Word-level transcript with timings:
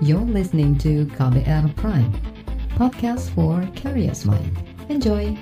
You're 0.00 0.24
listening 0.24 0.80
to 0.80 1.04
KBR 1.12 1.76
Prime, 1.76 2.08
podcast 2.72 3.28
for 3.36 3.60
curious 3.76 4.24
mind. 4.24 4.48
Enjoy! 4.88 5.36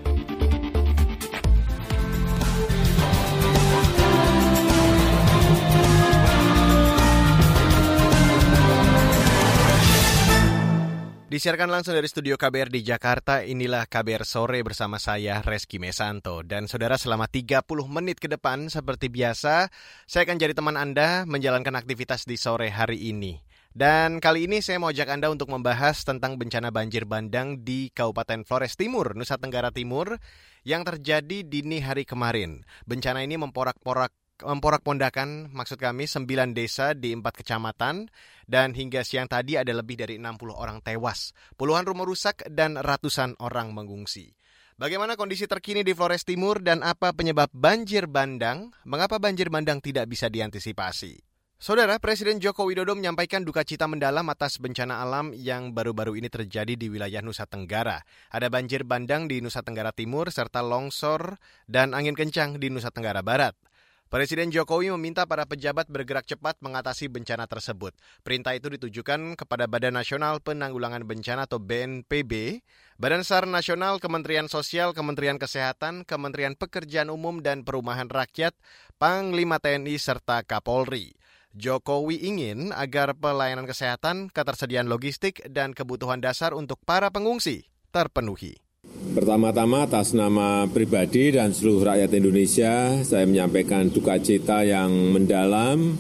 Disiarkan 11.31 11.71
langsung 11.71 11.95
dari 11.95 12.11
studio 12.11 12.35
KBR 12.35 12.75
di 12.75 12.83
Jakarta, 12.83 13.47
inilah 13.47 13.87
KBR 13.87 14.27
Sore 14.27 14.59
bersama 14.67 14.99
saya, 14.99 15.39
Reski 15.39 15.79
Mesanto. 15.79 16.43
Dan 16.43 16.67
saudara 16.67 16.99
selama 16.99 17.31
30 17.31 17.63
menit 17.87 18.19
ke 18.19 18.27
depan, 18.27 18.67
seperti 18.67 19.07
biasa, 19.07 19.71
saya 20.11 20.27
akan 20.27 20.35
jadi 20.35 20.59
teman 20.59 20.75
Anda 20.75 21.23
menjalankan 21.31 21.79
aktivitas 21.79 22.27
di 22.27 22.35
sore 22.35 22.75
hari 22.75 23.15
ini. 23.15 23.48
Dan 23.79 24.19
kali 24.19 24.51
ini 24.51 24.59
saya 24.59 24.83
mau 24.83 24.91
ajak 24.91 25.07
Anda 25.07 25.31
untuk 25.31 25.55
membahas 25.55 26.03
tentang 26.03 26.35
bencana 26.35 26.75
banjir 26.75 27.07
bandang 27.07 27.63
di 27.63 27.95
Kabupaten 27.95 28.43
Flores 28.43 28.75
Timur, 28.75 29.15
Nusa 29.15 29.39
Tenggara 29.39 29.71
Timur, 29.71 30.19
yang 30.67 30.83
terjadi 30.83 31.47
dini 31.47 31.79
hari 31.79 32.03
kemarin. 32.03 32.67
Bencana 32.91 33.23
ini 33.23 33.39
memporak-porak 33.39 34.11
memporak-pondakan 34.43 35.55
maksud 35.55 35.79
kami 35.79 36.11
9 36.11 36.59
desa 36.59 36.91
di 36.91 37.15
4 37.15 37.23
kecamatan 37.23 38.11
dan 38.51 38.75
hingga 38.75 39.07
siang 39.07 39.31
tadi 39.31 39.55
ada 39.55 39.71
lebih 39.71 39.95
dari 39.95 40.19
60 40.19 40.59
orang 40.59 40.83
tewas, 40.83 41.31
puluhan 41.55 41.87
rumah 41.87 42.03
rusak 42.03 42.51
dan 42.51 42.83
ratusan 42.83 43.39
orang 43.39 43.71
mengungsi. 43.71 44.35
Bagaimana 44.75 45.15
kondisi 45.15 45.47
terkini 45.47 45.87
di 45.87 45.95
Flores 45.95 46.27
Timur 46.27 46.59
dan 46.67 46.83
apa 46.83 47.15
penyebab 47.15 47.55
banjir 47.55 48.11
bandang? 48.11 48.75
Mengapa 48.83 49.23
banjir 49.23 49.55
bandang 49.55 49.79
tidak 49.79 50.11
bisa 50.11 50.27
diantisipasi? 50.27 51.28
Saudara 51.59 51.99
Presiden 51.99 52.39
Joko 52.39 52.71
Widodo 52.71 52.95
menyampaikan 52.95 53.43
duka 53.43 53.67
cita 53.67 53.91
mendalam 53.91 54.23
atas 54.31 54.63
bencana 54.63 55.03
alam 55.03 55.35
yang 55.35 55.75
baru-baru 55.75 56.15
ini 56.15 56.31
terjadi 56.31 56.79
di 56.79 56.87
wilayah 56.87 57.19
Nusa 57.19 57.51
Tenggara. 57.51 57.99
Ada 58.31 58.47
banjir 58.47 58.87
bandang 58.87 59.27
di 59.27 59.43
Nusa 59.43 59.67
Tenggara 59.67 59.91
Timur 59.91 60.31
serta 60.31 60.63
longsor 60.63 61.35
dan 61.67 61.99
angin 61.99 62.15
kencang 62.15 62.63
di 62.63 62.71
Nusa 62.71 62.95
Tenggara 62.95 63.27
Barat. 63.27 63.59
Presiden 64.07 64.55
Jokowi 64.55 64.95
meminta 64.95 65.27
para 65.27 65.51
pejabat 65.51 65.91
bergerak 65.91 66.31
cepat 66.31 66.55
mengatasi 66.63 67.11
bencana 67.11 67.51
tersebut. 67.51 67.91
Perintah 68.23 68.55
itu 68.55 68.71
ditujukan 68.79 69.35
kepada 69.35 69.67
Badan 69.67 69.99
Nasional 69.99 70.39
Penanggulangan 70.39 71.03
Bencana 71.03 71.51
atau 71.51 71.59
BNPB, 71.59 72.63
Badan 73.03 73.27
SAR 73.27 73.51
Nasional, 73.51 73.99
Kementerian 73.99 74.47
Sosial, 74.47 74.95
Kementerian 74.95 75.43
Kesehatan, 75.43 76.07
Kementerian 76.07 76.55
Pekerjaan 76.55 77.11
Umum 77.11 77.43
dan 77.43 77.67
Perumahan 77.67 78.07
Rakyat, 78.07 78.55
Panglima 78.95 79.59
TNI, 79.59 79.99
serta 79.99 80.47
Kapolri. 80.47 81.19
Jokowi 81.59 82.23
ingin 82.23 82.71
agar 82.71 83.19
pelayanan 83.19 83.67
kesehatan, 83.67 84.31
ketersediaan 84.31 84.87
logistik, 84.87 85.43
dan 85.51 85.75
kebutuhan 85.75 86.23
dasar 86.23 86.55
untuk 86.55 86.79
para 86.87 87.11
pengungsi 87.11 87.67
terpenuhi. 87.91 88.63
Pertama-tama 88.87 89.91
atas 89.91 90.15
nama 90.15 90.71
pribadi 90.71 91.35
dan 91.35 91.51
seluruh 91.51 91.91
rakyat 91.91 92.15
Indonesia, 92.15 93.03
saya 93.03 93.27
menyampaikan 93.27 93.91
duka 93.91 94.23
cita 94.23 94.63
yang 94.63 95.11
mendalam 95.11 95.99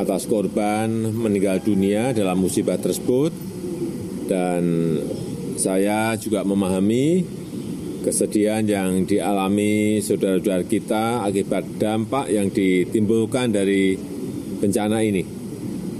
atas 0.00 0.24
korban 0.24 0.88
meninggal 1.12 1.60
dunia 1.60 2.16
dalam 2.16 2.40
musibah 2.40 2.80
tersebut. 2.80 3.36
Dan 4.24 4.64
saya 5.60 6.16
juga 6.16 6.40
memahami 6.40 7.20
kesedihan 8.00 8.64
yang 8.64 9.04
dialami 9.04 10.00
saudara-saudara 10.00 10.64
kita 10.64 11.24
akibat 11.24 11.76
dampak 11.76 12.32
yang 12.32 12.48
ditimbulkan 12.48 13.52
dari 13.52 14.13
bencana 14.64 15.04
ini. 15.04 15.20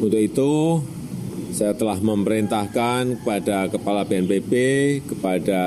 Untuk 0.01 0.17
itu, 0.17 0.81
saya 1.53 1.77
telah 1.77 2.01
memerintahkan 2.01 3.21
kepada 3.21 3.69
Kepala 3.69 4.09
BNPB, 4.09 4.53
kepada 5.05 5.63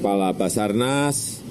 Kepala 0.00 0.32
Basarnas, 0.32 1.44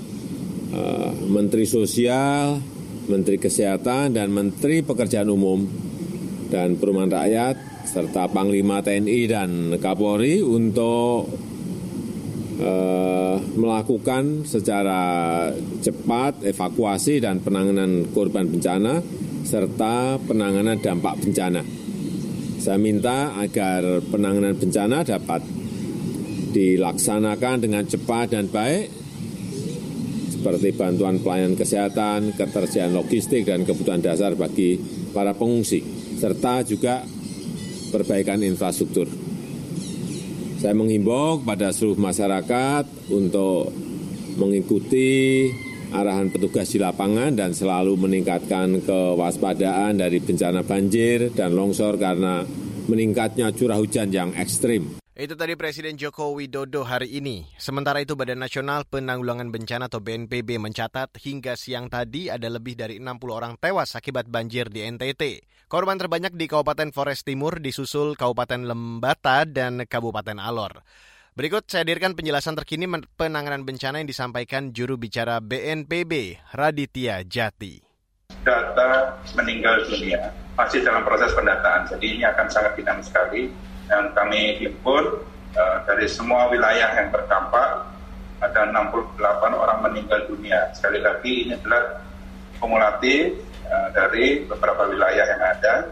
eh, 0.73 1.11
Menteri 1.29 1.69
Sosial, 1.69 2.57
Menteri 3.05 3.37
Kesehatan, 3.37 4.17
dan 4.17 4.33
Menteri 4.33 4.81
Pekerjaan 4.81 5.29
Umum 5.29 5.61
dan 6.49 6.75
Perumahan 6.81 7.13
Rakyat, 7.13 7.55
serta 7.85 8.25
Panglima 8.33 8.81
TNI 8.81 9.21
dan 9.29 9.49
Kapolri 9.77 10.41
untuk 10.41 11.29
uh, 12.59 13.37
melakukan 13.55 14.43
secara 14.43 15.01
cepat 15.79 16.43
evakuasi 16.43 17.21
dan 17.21 17.39
penanganan 17.39 18.09
korban 18.11 18.49
bencana 18.49 18.99
serta 19.45 20.17
penanganan 20.25 20.81
dampak 20.81 21.21
bencana. 21.21 21.61
Saya 22.57 22.81
minta 22.81 23.37
agar 23.37 24.01
penanganan 24.09 24.57
bencana 24.57 25.05
dapat 25.05 25.45
dilaksanakan 26.49 27.61
dengan 27.61 27.85
cepat 27.85 28.33
dan 28.33 28.49
baik, 28.49 28.89
seperti 30.33 30.73
bantuan 30.73 31.21
pelayanan 31.21 31.53
kesehatan, 31.53 32.33
ketersediaan 32.33 32.97
logistik, 32.97 33.45
dan 33.45 33.69
kebutuhan 33.69 34.01
dasar 34.01 34.33
bagi 34.33 34.81
para 35.13 35.37
pengungsi, 35.37 35.85
serta 36.17 36.65
juga 36.65 37.05
perbaikan 37.93 38.41
infrastruktur. 38.41 39.05
Saya 40.57 40.73
menghimbau 40.73 41.45
kepada 41.45 41.69
seluruh 41.69 42.01
masyarakat 42.01 43.13
untuk 43.13 43.69
mengikuti 44.41 45.51
arahan 45.93 46.33
petugas 46.33 46.71
di 46.71 46.81
lapangan 46.81 47.35
dan 47.35 47.51
selalu 47.53 47.97
meningkatkan 47.99 48.81
kewaspadaan 48.81 49.99
dari 49.99 50.23
bencana 50.23 50.65
banjir 50.65 51.33
dan 51.35 51.53
longsor 51.53 51.99
karena 51.99 52.45
meningkatnya 52.87 53.49
curah 53.53 53.77
hujan 53.77 54.13
yang 54.13 54.31
ekstrim. 54.33 55.01
Itu 55.15 55.39
tadi 55.39 55.55
Presiden 55.55 55.95
Joko 55.95 56.35
Widodo 56.35 56.83
hari 56.83 57.07
ini. 57.07 57.47
Sementara 57.55 58.03
itu 58.03 58.19
Badan 58.19 58.35
Nasional 58.35 58.83
Penanggulangan 58.83 59.47
Bencana 59.47 59.87
atau 59.87 60.03
BNPB 60.03 60.59
mencatat 60.59 61.15
hingga 61.23 61.55
siang 61.55 61.87
tadi 61.87 62.27
ada 62.27 62.51
lebih 62.51 62.75
dari 62.75 62.99
60 62.99 63.23
orang 63.31 63.55
tewas 63.55 63.95
akibat 63.95 64.27
banjir 64.27 64.67
di 64.67 64.83
NTT. 64.83 65.47
Korban 65.71 65.95
terbanyak 65.95 66.35
di 66.35 66.51
Kabupaten 66.51 66.91
Flores 66.91 67.23
Timur 67.23 67.63
disusul 67.63 68.19
Kabupaten 68.19 68.67
Lembata 68.67 69.47
dan 69.47 69.87
Kabupaten 69.87 70.35
Alor. 70.35 70.83
Berikut 71.35 71.67
saya 71.67 71.83
hadirkan 71.83 72.15
penjelasan 72.15 72.55
terkini 72.55 72.87
penanganan 73.19 73.67
bencana 73.67 73.99
yang 73.99 74.07
disampaikan 74.07 74.71
juru 74.71 74.95
bicara 74.95 75.43
BNPB, 75.43 76.39
Raditya 76.55 77.27
Jati. 77.27 77.83
Data 78.47 79.19
meninggal 79.35 79.83
dunia 79.83 80.31
masih 80.55 80.79
dalam 80.87 81.03
proses 81.03 81.35
pendataan, 81.35 81.91
jadi 81.91 82.05
ini 82.07 82.23
akan 82.23 82.47
sangat 82.47 82.79
dinamis 82.79 83.11
sekali. 83.11 83.51
Yang 83.91 84.05
kami 84.15 84.63
himpun 84.63 85.27
uh, 85.59 85.83
dari 85.83 86.07
semua 86.07 86.47
wilayah 86.47 87.03
yang 87.03 87.11
terdampak, 87.11 87.83
ada 88.39 88.61
68 88.71 89.19
orang 89.59 89.79
meninggal 89.91 90.23
dunia. 90.31 90.71
Sekali 90.71 91.03
lagi 91.03 91.51
ini 91.51 91.59
adalah 91.59 91.99
kumulatif 92.63 93.43
uh, 93.67 93.91
dari 93.91 94.39
beberapa 94.47 94.87
wilayah 94.87 95.27
yang 95.35 95.43
ada. 95.43 95.83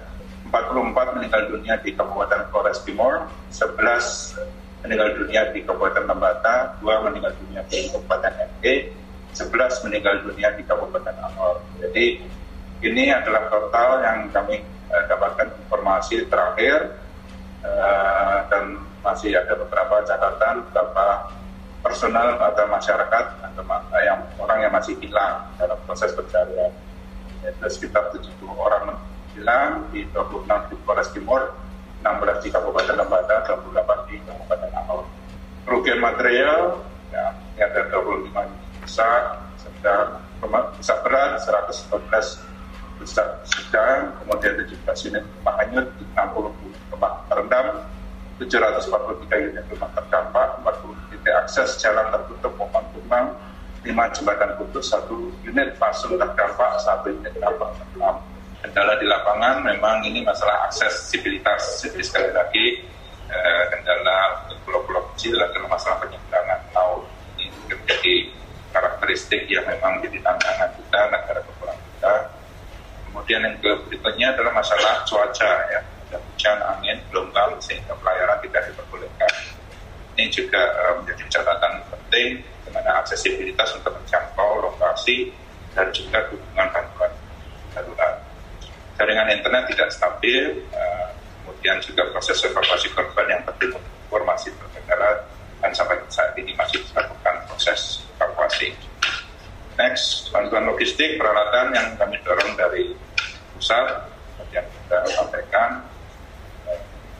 44 0.47 1.19
meninggal 1.19 1.51
dunia 1.51 1.75
di 1.83 1.91
Kabupaten 1.91 2.47
Flores 2.47 2.79
Timur, 2.87 3.27
11 3.51 4.62
meninggal 4.83 5.15
dunia 5.15 5.41
di 5.55 5.63
Kabupaten 5.63 6.03
Lembata, 6.03 6.75
dua 6.83 6.99
meninggal 7.07 7.31
dunia 7.39 7.63
di 7.71 7.87
Kabupaten 7.87 8.33
NG, 8.35 8.91
11 9.31 9.85
meninggal 9.87 10.15
dunia 10.27 10.51
di 10.53 10.63
Kabupaten 10.67 11.15
Angor. 11.23 11.63
Jadi 11.79 12.19
ini 12.83 13.03
adalah 13.09 13.47
total 13.47 14.03
yang 14.03 14.17
kami 14.35 14.59
uh, 14.91 15.03
dapatkan 15.07 15.55
informasi 15.65 16.27
terakhir 16.27 16.99
uh, 17.63 18.43
dan 18.51 18.75
masih 18.99 19.39
ada 19.39 19.55
beberapa 19.55 20.03
catatan 20.03 20.67
beberapa 20.67 21.31
personal 21.83 22.39
atau 22.39 22.67
masyarakat 22.67 23.25
atau 23.39 23.63
yang 24.03 24.19
orang 24.39 24.67
yang 24.67 24.71
masih 24.71 24.95
hilang 24.99 25.47
dalam 25.59 25.79
proses 25.87 26.11
pencarian. 26.11 26.71
Itu 27.43 27.67
sekitar 27.67 28.11
70 28.15 28.39
orang 28.51 28.95
hilang 29.35 29.87
di 29.91 30.07
26 30.11 30.47
di 30.71 30.75
Polres 30.83 31.11
Timur 31.11 31.62
16 32.03 32.43
di 32.43 32.49
Kabupaten 32.51 32.99
Lembata, 32.99 33.35
28 33.47 34.11
di 34.11 34.19
Kabupaten 34.27 34.69
Angol. 34.75 35.07
Kerugian 35.63 36.03
material, 36.03 36.83
ya, 37.15 37.31
ini 37.55 37.61
ada 37.63 37.87
25 37.95 38.83
besar, 38.83 39.39
sedang, 39.55 40.19
besar 40.75 40.99
berat, 41.07 41.39
114 41.39 42.43
besar 42.99 43.27
sedang, 43.47 44.11
kemudian 44.19 44.59
17 44.67 45.07
unit 45.07 45.23
rumah 45.39 45.55
hanyut, 45.63 45.87
60 46.11 46.51
rumah 46.91 47.11
terendam, 47.31 47.67
743 48.43 49.55
unit 49.55 49.63
rumah 49.71 49.89
terdampak, 49.95 50.47
40 50.59 51.07
titik 51.15 51.33
akses 51.39 51.79
jalan 51.79 52.03
tertutup 52.11 52.51
maupun 52.59 52.83
tumbang, 52.91 53.31
5 53.87 54.15
jembatan 54.19 54.51
putus, 54.59 54.91
1 54.91 55.07
unit 55.47 55.71
pasung 55.79 56.19
terdampak, 56.19 56.75
1 56.83 57.15
unit 57.15 57.31
dampak 57.39 57.71
terdampak 57.79 58.32
kendala 58.73 58.97
di 58.97 59.05
lapangan 59.05 59.61
memang 59.61 60.01
ini 60.01 60.25
masalah 60.25 60.65
aksesibilitas. 60.65 61.85
Jadi 61.85 62.01
sekali 62.01 62.33
lagi 62.33 62.81
eh, 63.29 63.63
kendala 63.69 64.49
untuk 64.49 64.57
pulau-pulau 64.65 65.05
kecil 65.13 65.37
adalah 65.37 65.77
masalah 65.77 66.01
penyeberangan 66.01 66.57
laut. 66.73 67.05
Ini 67.37 67.53
menjadi 67.53 68.33
karakteristik 68.73 69.45
yang 69.45 69.61
memang 69.69 70.01
jadi 70.01 70.17
tantangan 70.25 70.73
kita, 70.73 70.99
negara 71.05 71.39
kepulauan 71.45 71.77
kita. 71.77 72.13
Kemudian 73.05 73.45
yang 73.45 73.55
berikutnya 73.61 74.33
adalah 74.33 74.51
masalah 74.57 75.05
cuaca 75.05 75.51
ya. 75.69 75.79
hujan, 76.13 76.57
angin, 76.65 76.97
gelombang 77.13 77.53
sehingga 77.61 77.93
pelayaran 78.01 78.41
tidak 78.41 78.73
diperbolehkan. 78.73 79.33
Ini 80.17 80.29
juga 80.33 80.61
uh, 80.81 80.93
menjadi 81.01 81.25
catatan 81.29 81.77
penting 81.93 82.41
di 82.41 82.69
mana 82.73 83.05
aksesibilitas 83.05 83.69
untuk 83.77 83.93
menjangkau 84.01 84.65
lokasi 84.65 85.29
dan 85.77 85.89
juga 85.93 86.25
dukungan 86.29 86.69
bantuan 86.73 87.13
darurat. 87.73 88.22
Jaringan 89.03 89.35
internet 89.35 89.67
tidak 89.67 89.91
stabil, 89.91 90.63
uh, 90.71 91.11
kemudian 91.43 91.75
juga 91.83 92.07
proses 92.15 92.39
evakuasi 92.47 92.87
korban 92.95 93.27
yang 93.27 93.43
tertimbun 93.43 93.83
informasi 94.07 94.47
berkendara 94.55 95.27
dan 95.59 95.75
sampai 95.75 95.99
saat 96.07 96.31
ini 96.39 96.55
masih 96.55 96.79
dilakukan 96.87 97.35
proses 97.51 97.99
evakuasi. 98.15 98.71
Next, 99.75 100.31
bantuan 100.31 100.71
logistik 100.71 101.19
peralatan 101.19 101.75
yang 101.75 101.87
kami 101.99 102.15
dorong 102.23 102.55
dari 102.55 102.95
pusat 103.51 104.07
yang 104.55 104.63
kita 104.71 104.97
sampaikan 105.11 105.83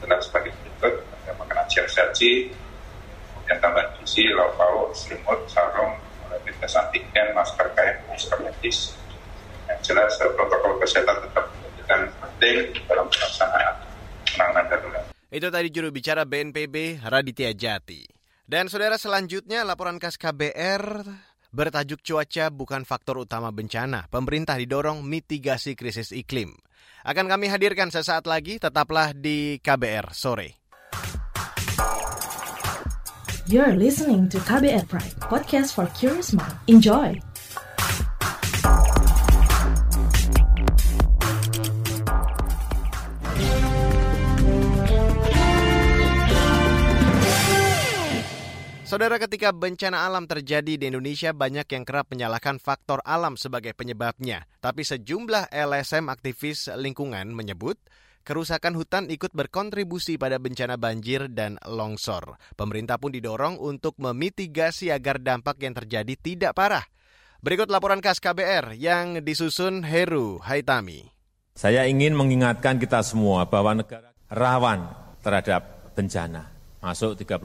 adalah 0.00 0.24
sebagai 0.24 0.56
berikut 0.64 1.04
ada 1.04 1.36
makanan 1.36 1.68
siap 1.68 1.88
saji, 1.92 2.48
kemudian 3.28 3.60
tambahan 3.60 3.92
gizi, 4.00 4.24
lauk 4.32 4.56
pauk, 4.56 4.88
selimut, 4.96 5.40
sarung, 5.52 6.00
rapid 6.32 6.54
test 6.64 6.80
antigen, 6.80 7.28
masker 7.36 7.68
kain, 7.76 8.00
masker 8.08 8.40
medis. 8.40 8.96
Yang 9.68 9.92
jelas 9.92 10.16
protokol 10.16 10.80
kesehatan 10.80 11.20
tetap 11.28 11.44
menjadikan 11.84 12.00
penting 12.20 12.56
dalam 12.84 13.06
pelaksanaan 13.08 13.74
penanganan 14.28 14.64
darurat. 14.68 15.14
Itu 15.34 15.50
tadi 15.50 15.66
juru 15.74 15.90
bicara 15.90 16.22
BNPB 16.22 17.02
Raditya 17.10 17.50
Jati. 17.58 18.06
Dan 18.46 18.70
saudara 18.70 18.94
selanjutnya 18.94 19.66
laporan 19.66 19.98
khas 19.98 20.14
KBR 20.14 21.02
bertajuk 21.50 22.06
cuaca 22.06 22.54
bukan 22.54 22.86
faktor 22.86 23.18
utama 23.18 23.50
bencana. 23.50 24.06
Pemerintah 24.14 24.54
didorong 24.54 25.02
mitigasi 25.02 25.74
krisis 25.74 26.14
iklim. 26.14 26.54
Akan 27.02 27.26
kami 27.26 27.50
hadirkan 27.50 27.90
sesaat 27.90 28.30
lagi, 28.30 28.62
tetaplah 28.62 29.10
di 29.10 29.58
KBR 29.58 30.14
sore. 30.14 30.54
You're 33.50 33.74
listening 33.74 34.30
to 34.30 34.38
KBR 34.38 34.86
Pride, 34.86 35.18
podcast 35.18 35.74
for 35.74 35.90
curious 35.98 36.30
mind. 36.30 36.54
Enjoy! 36.70 37.18
Saudara, 48.94 49.18
ketika 49.18 49.50
bencana 49.50 50.06
alam 50.06 50.22
terjadi 50.30 50.78
di 50.78 50.86
Indonesia, 50.86 51.34
banyak 51.34 51.66
yang 51.66 51.82
kerap 51.82 52.14
menyalahkan 52.14 52.62
faktor 52.62 53.02
alam 53.02 53.34
sebagai 53.34 53.74
penyebabnya. 53.74 54.46
Tapi 54.62 54.86
sejumlah 54.86 55.50
LSM 55.50 56.06
aktivis 56.06 56.70
lingkungan 56.78 57.34
menyebut 57.34 57.74
kerusakan 58.22 58.78
hutan 58.78 59.10
ikut 59.10 59.34
berkontribusi 59.34 60.14
pada 60.14 60.38
bencana 60.38 60.78
banjir 60.78 61.26
dan 61.26 61.58
longsor. 61.66 62.38
Pemerintah 62.54 63.02
pun 63.02 63.10
didorong 63.10 63.58
untuk 63.58 63.98
memitigasi 63.98 64.94
agar 64.94 65.18
dampak 65.18 65.58
yang 65.58 65.74
terjadi 65.74 66.14
tidak 66.14 66.54
parah. 66.54 66.86
Berikut 67.42 67.74
laporan 67.74 67.98
khas 67.98 68.22
KBR 68.22 68.78
yang 68.78 69.26
disusun 69.26 69.82
Heru 69.82 70.38
Haitami. 70.38 71.10
Saya 71.58 71.90
ingin 71.90 72.14
mengingatkan 72.14 72.78
kita 72.78 73.02
semua 73.02 73.42
bahwa 73.50 73.74
negara 73.74 74.14
rawan 74.30 74.86
terhadap 75.18 75.90
bencana. 75.98 76.54
Masuk 76.78 77.18
35 77.18 77.42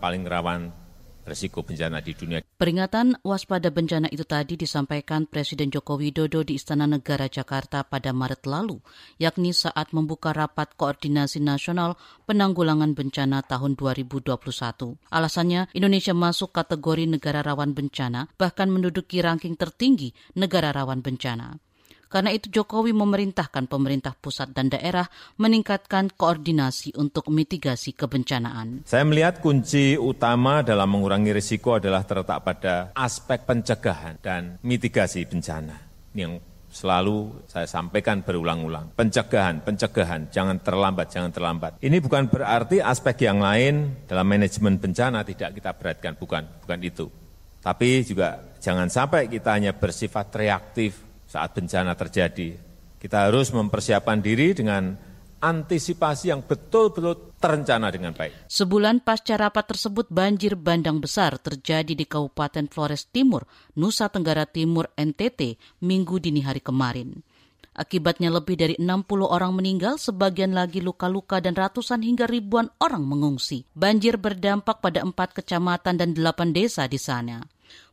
paling 0.00 0.24
rawan 0.24 0.85
resiko 1.26 1.66
bencana 1.66 1.98
di 1.98 2.14
dunia. 2.14 2.40
Peringatan 2.56 3.18
waspada 3.26 3.74
bencana 3.74 4.06
itu 4.08 4.22
tadi 4.22 4.54
disampaikan 4.54 5.26
Presiden 5.26 5.68
Joko 5.74 5.98
Widodo 5.98 6.46
di 6.46 6.54
Istana 6.54 6.86
Negara 6.86 7.26
Jakarta 7.26 7.82
pada 7.82 8.14
Maret 8.14 8.46
lalu, 8.46 8.78
yakni 9.18 9.50
saat 9.50 9.90
membuka 9.90 10.30
rapat 10.30 10.72
koordinasi 10.78 11.42
nasional 11.42 11.98
penanggulangan 12.24 12.94
bencana 12.94 13.42
tahun 13.42 13.74
2021. 13.74 14.96
Alasannya, 15.10 15.68
Indonesia 15.74 16.14
masuk 16.14 16.54
kategori 16.54 17.10
negara 17.10 17.42
rawan 17.42 17.74
bencana, 17.74 18.30
bahkan 18.38 18.70
menduduki 18.70 19.18
ranking 19.20 19.58
tertinggi 19.58 20.14
negara 20.38 20.70
rawan 20.70 21.02
bencana. 21.02 21.58
Karena 22.06 22.30
itu 22.30 22.48
Jokowi 22.48 22.94
memerintahkan 22.94 23.66
pemerintah 23.66 24.14
pusat 24.14 24.54
dan 24.54 24.70
daerah 24.70 25.06
meningkatkan 25.36 26.14
koordinasi 26.14 26.94
untuk 26.94 27.28
mitigasi 27.30 27.92
kebencanaan. 27.92 28.86
Saya 28.86 29.02
melihat 29.02 29.42
kunci 29.42 29.98
utama 29.98 30.62
dalam 30.62 30.86
mengurangi 30.86 31.34
risiko 31.34 31.76
adalah 31.76 32.06
terletak 32.06 32.38
pada 32.46 32.74
aspek 32.94 33.42
pencegahan 33.42 34.22
dan 34.22 34.62
mitigasi 34.62 35.26
bencana. 35.26 35.76
Ini 36.14 36.20
yang 36.22 36.34
selalu 36.76 37.48
saya 37.48 37.64
sampaikan 37.64 38.20
berulang-ulang. 38.20 38.92
Pencegahan, 38.92 39.64
pencegahan, 39.64 40.28
jangan 40.28 40.60
terlambat, 40.60 41.08
jangan 41.08 41.32
terlambat. 41.32 41.72
Ini 41.80 41.96
bukan 42.04 42.28
berarti 42.28 42.84
aspek 42.84 43.24
yang 43.24 43.40
lain 43.40 44.04
dalam 44.04 44.28
manajemen 44.28 44.76
bencana 44.76 45.24
tidak 45.24 45.56
kita 45.56 45.72
beratkan, 45.72 46.12
bukan, 46.20 46.42
bukan 46.60 46.80
itu. 46.84 47.08
Tapi 47.64 48.04
juga 48.04 48.44
jangan 48.60 48.86
sampai 48.92 49.26
kita 49.26 49.56
hanya 49.56 49.72
bersifat 49.74 50.30
reaktif, 50.36 51.05
saat 51.26 51.52
bencana 51.52 51.92
terjadi. 51.98 52.56
Kita 52.96 53.28
harus 53.28 53.52
mempersiapkan 53.52 54.24
diri 54.24 54.56
dengan 54.56 54.96
antisipasi 55.36 56.32
yang 56.32 56.40
betul-betul 56.42 57.36
terencana 57.36 57.92
dengan 57.92 58.16
baik. 58.16 58.48
Sebulan 58.48 59.04
pasca 59.04 59.36
rapat 59.36 59.68
tersebut, 59.68 60.08
banjir 60.08 60.56
bandang 60.56 60.98
besar 60.98 61.36
terjadi 61.36 61.92
di 61.92 62.08
Kabupaten 62.08 62.66
Flores 62.72 63.06
Timur, 63.12 63.44
Nusa 63.76 64.08
Tenggara 64.08 64.48
Timur, 64.48 64.88
NTT, 64.96 65.60
minggu 65.84 66.16
dini 66.18 66.40
hari 66.40 66.64
kemarin. 66.64 67.20
Akibatnya 67.76 68.32
lebih 68.32 68.56
dari 68.56 68.74
60 68.80 69.28
orang 69.28 69.52
meninggal, 69.52 70.00
sebagian 70.00 70.56
lagi 70.56 70.80
luka-luka 70.80 71.44
dan 71.44 71.52
ratusan 71.52 72.00
hingga 72.00 72.24
ribuan 72.24 72.72
orang 72.80 73.04
mengungsi. 73.04 73.68
Banjir 73.76 74.16
berdampak 74.16 74.80
pada 74.80 75.04
empat 75.04 75.36
kecamatan 75.36 76.00
dan 76.00 76.16
delapan 76.16 76.56
desa 76.56 76.88
di 76.88 76.96
sana. 76.96 77.44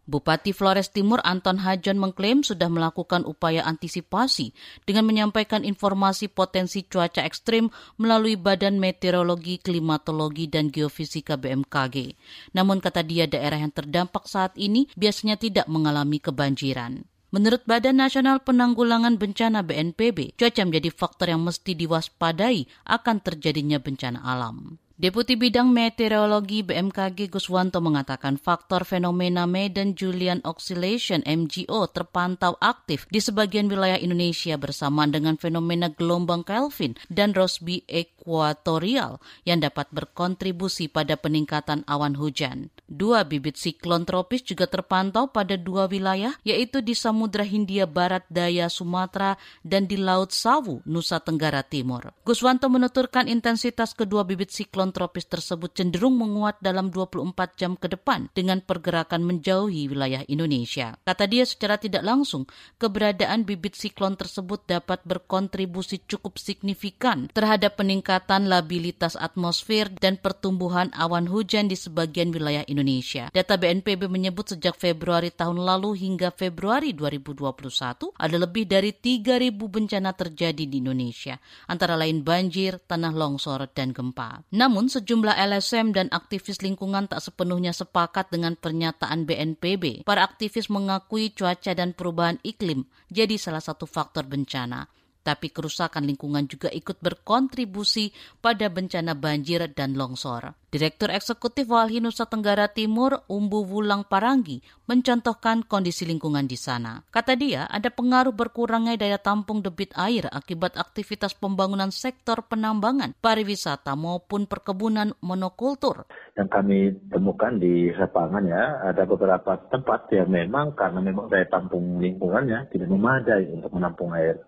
Bupati 0.04 0.52
Flores 0.52 0.92
Timur 0.92 1.24
Anton 1.24 1.64
Hajon 1.64 1.96
mengklaim 1.96 2.44
sudah 2.44 2.68
melakukan 2.68 3.24
upaya 3.24 3.64
antisipasi 3.64 4.52
dengan 4.84 5.08
menyampaikan 5.08 5.64
informasi 5.64 6.28
potensi 6.28 6.84
cuaca 6.84 7.24
ekstrim 7.24 7.72
melalui 7.96 8.36
Badan 8.36 8.84
Meteorologi, 8.84 9.64
Klimatologi, 9.64 10.52
dan 10.52 10.68
Geofisika 10.68 11.40
BMKG. 11.40 12.20
Namun 12.52 12.84
kata 12.84 13.00
dia 13.08 13.32
daerah 13.32 13.64
yang 13.64 13.72
terdampak 13.72 14.28
saat 14.28 14.52
ini 14.60 14.92
biasanya 15.00 15.40
tidak 15.40 15.72
mengalami 15.72 16.20
kebanjiran. 16.20 17.08
Menurut 17.34 17.66
Badan 17.66 17.98
Nasional 17.98 18.46
Penanggulangan 18.46 19.18
Bencana 19.18 19.66
BNPB, 19.66 20.38
cuaca 20.38 20.62
menjadi 20.70 20.94
faktor 20.94 21.34
yang 21.34 21.42
mesti 21.42 21.74
diwaspadai 21.74 22.70
akan 22.86 23.18
terjadinya 23.26 23.82
bencana 23.82 24.22
alam. 24.22 24.83
Deputi 25.04 25.36
Bidang 25.36 25.68
Meteorologi 25.68 26.64
BMKG 26.64 27.28
Guswanto 27.28 27.84
mengatakan 27.84 28.40
faktor 28.40 28.88
fenomena 28.88 29.44
Medan 29.44 30.00
Julian 30.00 30.40
Oscillation 30.48 31.20
MGO 31.28 31.92
terpantau 31.92 32.56
aktif 32.64 33.04
di 33.12 33.20
sebagian 33.20 33.68
wilayah 33.68 34.00
Indonesia 34.00 34.56
bersamaan 34.56 35.12
dengan 35.12 35.36
fenomena 35.36 35.92
gelombang 35.92 36.48
Kelvin 36.48 36.96
dan 37.12 37.36
Rossby 37.36 37.84
Equatorial 38.24 39.20
yang 39.44 39.60
dapat 39.60 39.92
berkontribusi 39.92 40.88
pada 40.88 41.20
peningkatan 41.20 41.84
awan 41.84 42.16
hujan. 42.16 42.72
Dua 42.88 43.28
bibit 43.28 43.60
siklon 43.60 44.08
tropis 44.08 44.48
juga 44.48 44.64
terpantau 44.64 45.28
pada 45.28 45.60
dua 45.60 45.92
wilayah, 45.92 46.32
yaitu 46.48 46.80
di 46.80 46.96
Samudra 46.96 47.44
Hindia 47.44 47.84
Barat 47.84 48.24
Daya 48.32 48.72
Sumatera 48.72 49.36
dan 49.60 49.92
di 49.92 50.00
Laut 50.00 50.32
Sawu, 50.32 50.80
Nusa 50.88 51.20
Tenggara 51.20 51.68
Timur. 51.68 52.16
Guswanto 52.24 52.72
menuturkan 52.72 53.28
intensitas 53.28 53.92
kedua 53.92 54.24
bibit 54.24 54.56
siklon 54.56 54.96
tropis 54.96 55.28
tersebut 55.28 55.76
cenderung 55.76 56.16
menguat 56.16 56.64
dalam 56.64 56.88
24 56.96 57.60
jam 57.60 57.76
ke 57.76 57.92
depan 57.92 58.32
dengan 58.32 58.64
pergerakan 58.64 59.28
menjauhi 59.28 59.92
wilayah 59.92 60.24
Indonesia. 60.32 60.96
Kata 61.04 61.28
dia 61.28 61.44
secara 61.44 61.76
tidak 61.76 62.08
langsung, 62.08 62.48
keberadaan 62.80 63.44
bibit 63.44 63.76
siklon 63.76 64.16
tersebut 64.16 64.64
dapat 64.64 65.04
berkontribusi 65.04 66.08
cukup 66.08 66.40
signifikan 66.40 67.28
terhadap 67.34 67.76
peningkatan 67.76 68.13
labilitas 68.22 69.16
atmosfer 69.16 69.88
dan 69.96 70.20
pertumbuhan 70.20 70.92
awan 70.98 71.26
hujan 71.32 71.72
di 71.72 71.80
sebagian 71.80 72.30
wilayah 72.36 72.68
Indonesia. 72.68 73.32
Data 73.32 73.56
BNPB 73.56 74.12
menyebut 74.12 74.52
sejak 74.52 74.76
Februari 74.76 75.32
tahun 75.32 75.64
lalu 75.64 75.96
hingga 75.96 76.36
Februari 76.36 76.92
2021 76.92 78.12
ada 78.20 78.38
lebih 78.38 78.68
dari 78.68 78.92
3.000 78.92 79.56
bencana 79.56 80.12
terjadi 80.12 80.68
di 80.68 80.82
Indonesia, 80.84 81.40
antara 81.72 81.96
lain 81.96 82.26
banjir, 82.26 82.82
tanah 82.84 83.16
longsor, 83.16 83.72
dan 83.72 83.96
gempa. 83.96 84.44
Namun 84.52 84.92
sejumlah 84.92 85.40
LSM 85.40 85.96
dan 85.96 86.12
aktivis 86.12 86.60
lingkungan 86.60 87.08
tak 87.08 87.24
sepenuhnya 87.24 87.72
sepakat 87.72 88.34
dengan 88.34 88.60
pernyataan 88.60 89.24
BNPB. 89.24 90.04
Para 90.04 90.26
aktivis 90.26 90.68
mengakui 90.68 91.32
cuaca 91.32 91.72
dan 91.72 91.96
perubahan 91.96 92.42
iklim 92.44 92.84
jadi 93.14 93.38
salah 93.38 93.62
satu 93.62 93.86
faktor 93.86 94.26
bencana. 94.26 95.03
Tapi 95.24 95.50
kerusakan 95.50 96.04
lingkungan 96.04 96.46
juga 96.52 96.68
ikut 96.68 97.00
berkontribusi 97.00 98.12
pada 98.44 98.68
bencana 98.68 99.16
banjir 99.16 99.72
dan 99.72 99.96
longsor. 99.96 100.54
Direktur 100.74 101.14
Eksekutif 101.14 101.70
Walhi 101.70 102.02
Nusa 102.02 102.26
Tenggara 102.26 102.66
Timur, 102.66 103.22
Umbu 103.30 103.62
Wulang 103.62 104.10
Paranggi, 104.10 104.58
mencontohkan 104.90 105.62
kondisi 105.70 106.02
lingkungan 106.04 106.50
di 106.50 106.58
sana. 106.58 107.06
Kata 107.14 107.38
dia, 107.38 107.70
ada 107.70 107.94
pengaruh 107.94 108.34
berkurangnya 108.34 108.98
daya 108.98 109.22
tampung 109.22 109.62
debit 109.62 109.94
air 109.94 110.26
akibat 110.34 110.74
aktivitas 110.76 111.38
pembangunan 111.38 111.94
sektor 111.94 112.42
penambangan, 112.50 113.14
pariwisata 113.22 113.94
maupun 113.94 114.50
perkebunan 114.50 115.14
monokultur. 115.22 116.10
Yang 116.34 116.50
kami 116.50 116.80
temukan 117.14 117.54
di 117.62 117.94
lapangan 117.94 118.42
ya, 118.42 118.82
ada 118.82 119.06
beberapa 119.06 119.54
tempat 119.70 120.10
yang 120.10 120.34
memang 120.34 120.74
karena 120.74 121.06
memang 121.06 121.30
daya 121.30 121.46
tampung 121.54 122.02
lingkungannya 122.02 122.74
tidak 122.74 122.90
memadai 122.90 123.46
untuk 123.54 123.78
menampung 123.78 124.10
air 124.18 124.42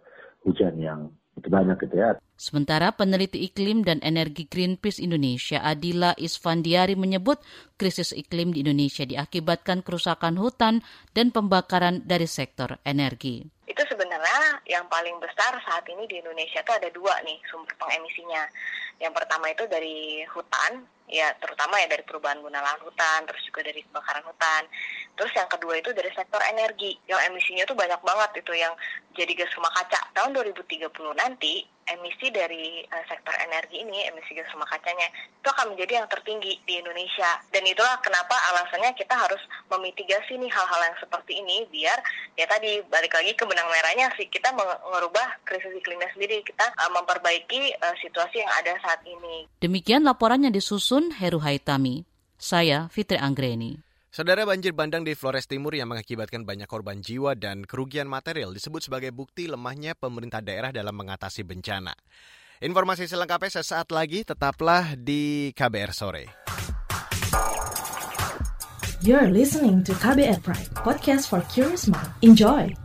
hujan 0.46 0.78
yang 0.78 1.10
banyak 1.44 1.78
gitu 1.84 1.96
ya. 2.00 2.16
Sementara 2.40 2.96
peneliti 2.96 3.44
iklim 3.44 3.84
dan 3.84 4.00
energi 4.04 4.48
Greenpeace 4.48 5.04
Indonesia 5.04 5.60
Adila 5.64 6.16
Isfandiari 6.16 6.96
menyebut 6.96 7.40
krisis 7.76 8.16
iklim 8.16 8.56
di 8.56 8.64
Indonesia 8.64 9.04
diakibatkan 9.04 9.84
kerusakan 9.84 10.40
hutan 10.40 10.80
dan 11.12 11.36
pembakaran 11.36 12.08
dari 12.08 12.28
sektor 12.28 12.80
energi. 12.88 13.44
Itu 13.68 13.84
sebenarnya 14.16 14.64
yang 14.72 14.88
paling 14.88 15.20
besar 15.20 15.60
saat 15.68 15.84
ini 15.92 16.08
di 16.08 16.24
Indonesia 16.24 16.64
itu 16.64 16.72
ada 16.72 16.88
dua 16.96 17.20
nih 17.28 17.36
sumber 17.52 17.76
pengemisinya. 17.76 18.48
Yang 19.04 19.12
pertama 19.12 19.52
itu 19.52 19.68
dari 19.68 20.24
hutan, 20.32 20.88
ya 21.12 21.36
terutama 21.44 21.76
ya 21.84 21.92
dari 21.92 22.00
perubahan 22.08 22.40
guna 22.40 22.64
lahan 22.64 22.80
hutan, 22.80 23.28
terus 23.28 23.44
juga 23.44 23.68
dari 23.68 23.84
kebakaran 23.84 24.24
hutan. 24.24 24.64
Terus 25.20 25.36
yang 25.36 25.52
kedua 25.52 25.84
itu 25.84 25.92
dari 25.92 26.08
sektor 26.16 26.40
energi, 26.48 26.96
yang 27.12 27.20
emisinya 27.28 27.68
tuh 27.68 27.76
banyak 27.76 28.00
banget 28.00 28.40
itu 28.40 28.56
yang 28.56 28.72
jadi 29.20 29.36
gas 29.36 29.52
rumah 29.60 29.76
kaca. 29.76 30.00
Tahun 30.16 30.32
2030 30.32 30.88
nanti 31.20 31.68
emisi 31.86 32.34
dari 32.34 32.82
uh, 32.90 33.04
sektor 33.06 33.34
energi 33.46 33.86
ini, 33.86 34.10
emisi 34.10 34.34
gas 34.34 34.50
rumah 34.54 34.66
kacanya, 34.70 35.06
itu 35.38 35.48
akan 35.48 35.74
menjadi 35.74 36.02
yang 36.02 36.08
tertinggi 36.10 36.58
di 36.66 36.74
Indonesia. 36.82 37.42
Dan 37.54 37.66
itulah 37.70 38.02
kenapa 38.02 38.34
alasannya 38.54 38.98
kita 38.98 39.14
harus 39.14 39.42
memitigasi 39.70 40.38
nih 40.42 40.50
hal-hal 40.50 40.82
yang 40.82 40.98
seperti 40.98 41.38
ini, 41.38 41.66
biar 41.70 41.98
ya 42.36 42.46
tadi 42.50 42.82
balik 42.90 43.14
lagi 43.14 43.38
ke 43.38 43.46
benang 43.46 43.70
merahnya 43.70 44.10
sih, 44.18 44.26
kita 44.30 44.50
mengubah 44.58 45.42
krisis 45.46 45.74
iklimnya 45.78 46.10
sendiri, 46.18 46.42
kita 46.42 46.66
uh, 46.74 46.92
memperbaiki 46.94 47.78
uh, 47.78 47.96
situasi 48.02 48.42
yang 48.42 48.52
ada 48.58 48.74
saat 48.82 49.02
ini. 49.06 49.46
Demikian 49.62 50.02
laporannya 50.02 50.50
disusun 50.50 51.14
Heru 51.16 51.42
Haitami. 51.46 52.06
Saya 52.36 52.92
Fitri 52.92 53.16
Anggreni. 53.16 53.80
Saudara 54.16 54.48
banjir 54.48 54.72
bandang 54.72 55.04
di 55.04 55.12
Flores 55.12 55.44
Timur 55.44 55.76
yang 55.76 55.92
mengakibatkan 55.92 56.48
banyak 56.48 56.72
korban 56.72 57.04
jiwa 57.04 57.36
dan 57.36 57.68
kerugian 57.68 58.08
material 58.08 58.56
disebut 58.56 58.88
sebagai 58.88 59.12
bukti 59.12 59.44
lemahnya 59.44 59.92
pemerintah 59.92 60.40
daerah 60.40 60.72
dalam 60.72 60.96
mengatasi 60.96 61.44
bencana. 61.44 61.92
Informasi 62.64 63.12
selengkapnya 63.12 63.60
sesaat 63.60 63.92
lagi 63.92 64.24
tetaplah 64.24 64.96
di 64.96 65.52
KBR 65.52 65.92
sore. 65.92 66.32
You're 69.04 69.28
listening 69.28 69.84
to 69.84 69.92
KBR 70.00 70.40
Pride, 70.40 70.72
podcast 70.80 71.28
for 71.28 71.44
curious 71.52 71.92
mind. 71.92 72.08
Enjoy. 72.24 72.85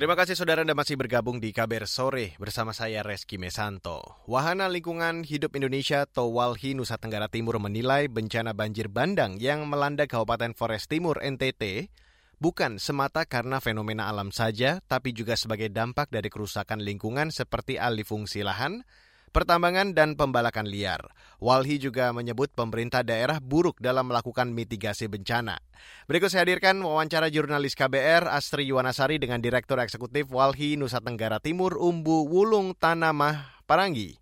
Terima 0.00 0.16
kasih 0.16 0.32
saudara 0.32 0.64
Anda 0.64 0.72
masih 0.72 0.96
bergabung 0.96 1.44
di 1.44 1.52
KBR 1.52 1.84
Sore 1.84 2.32
bersama 2.40 2.72
saya 2.72 3.04
Reski 3.04 3.36
Mesanto. 3.36 4.00
Wahana 4.24 4.64
Lingkungan 4.72 5.28
Hidup 5.28 5.52
Indonesia 5.60 6.08
atau 6.08 6.32
WALHI 6.32 6.72
Nusa 6.72 6.96
Tenggara 6.96 7.28
Timur 7.28 7.60
menilai 7.60 8.08
bencana 8.08 8.56
banjir 8.56 8.88
bandang 8.88 9.36
yang 9.36 9.68
melanda 9.68 10.08
Kabupaten 10.08 10.56
Forest 10.56 10.88
Timur 10.88 11.20
NTT 11.20 11.92
bukan 12.40 12.80
semata 12.80 13.28
karena 13.28 13.60
fenomena 13.60 14.08
alam 14.08 14.32
saja, 14.32 14.80
tapi 14.88 15.12
juga 15.12 15.36
sebagai 15.36 15.68
dampak 15.68 16.08
dari 16.08 16.32
kerusakan 16.32 16.80
lingkungan 16.80 17.28
seperti 17.28 17.76
alih 17.76 18.08
fungsi 18.08 18.40
lahan, 18.40 18.80
pertambangan 19.30 19.96
dan 19.96 20.14
pembalakan 20.18 20.66
liar. 20.66 21.00
Walhi 21.40 21.80
juga 21.80 22.12
menyebut 22.12 22.52
pemerintah 22.52 23.00
daerah 23.00 23.40
buruk 23.40 23.80
dalam 23.80 24.10
melakukan 24.12 24.52
mitigasi 24.52 25.08
bencana. 25.08 25.58
Berikut 26.04 26.28
saya 26.28 26.44
hadirkan 26.44 26.76
wawancara 26.84 27.32
jurnalis 27.32 27.72
KBR 27.72 28.28
Astri 28.28 28.68
Yuwanasari 28.68 29.16
dengan 29.16 29.40
Direktur 29.40 29.80
Eksekutif 29.80 30.28
Walhi 30.28 30.76
Nusa 30.76 31.00
Tenggara 31.00 31.40
Timur 31.40 31.80
Umbu 31.80 32.28
Wulung 32.28 32.76
Tanamah 32.76 33.64
Paranggi 33.64 34.20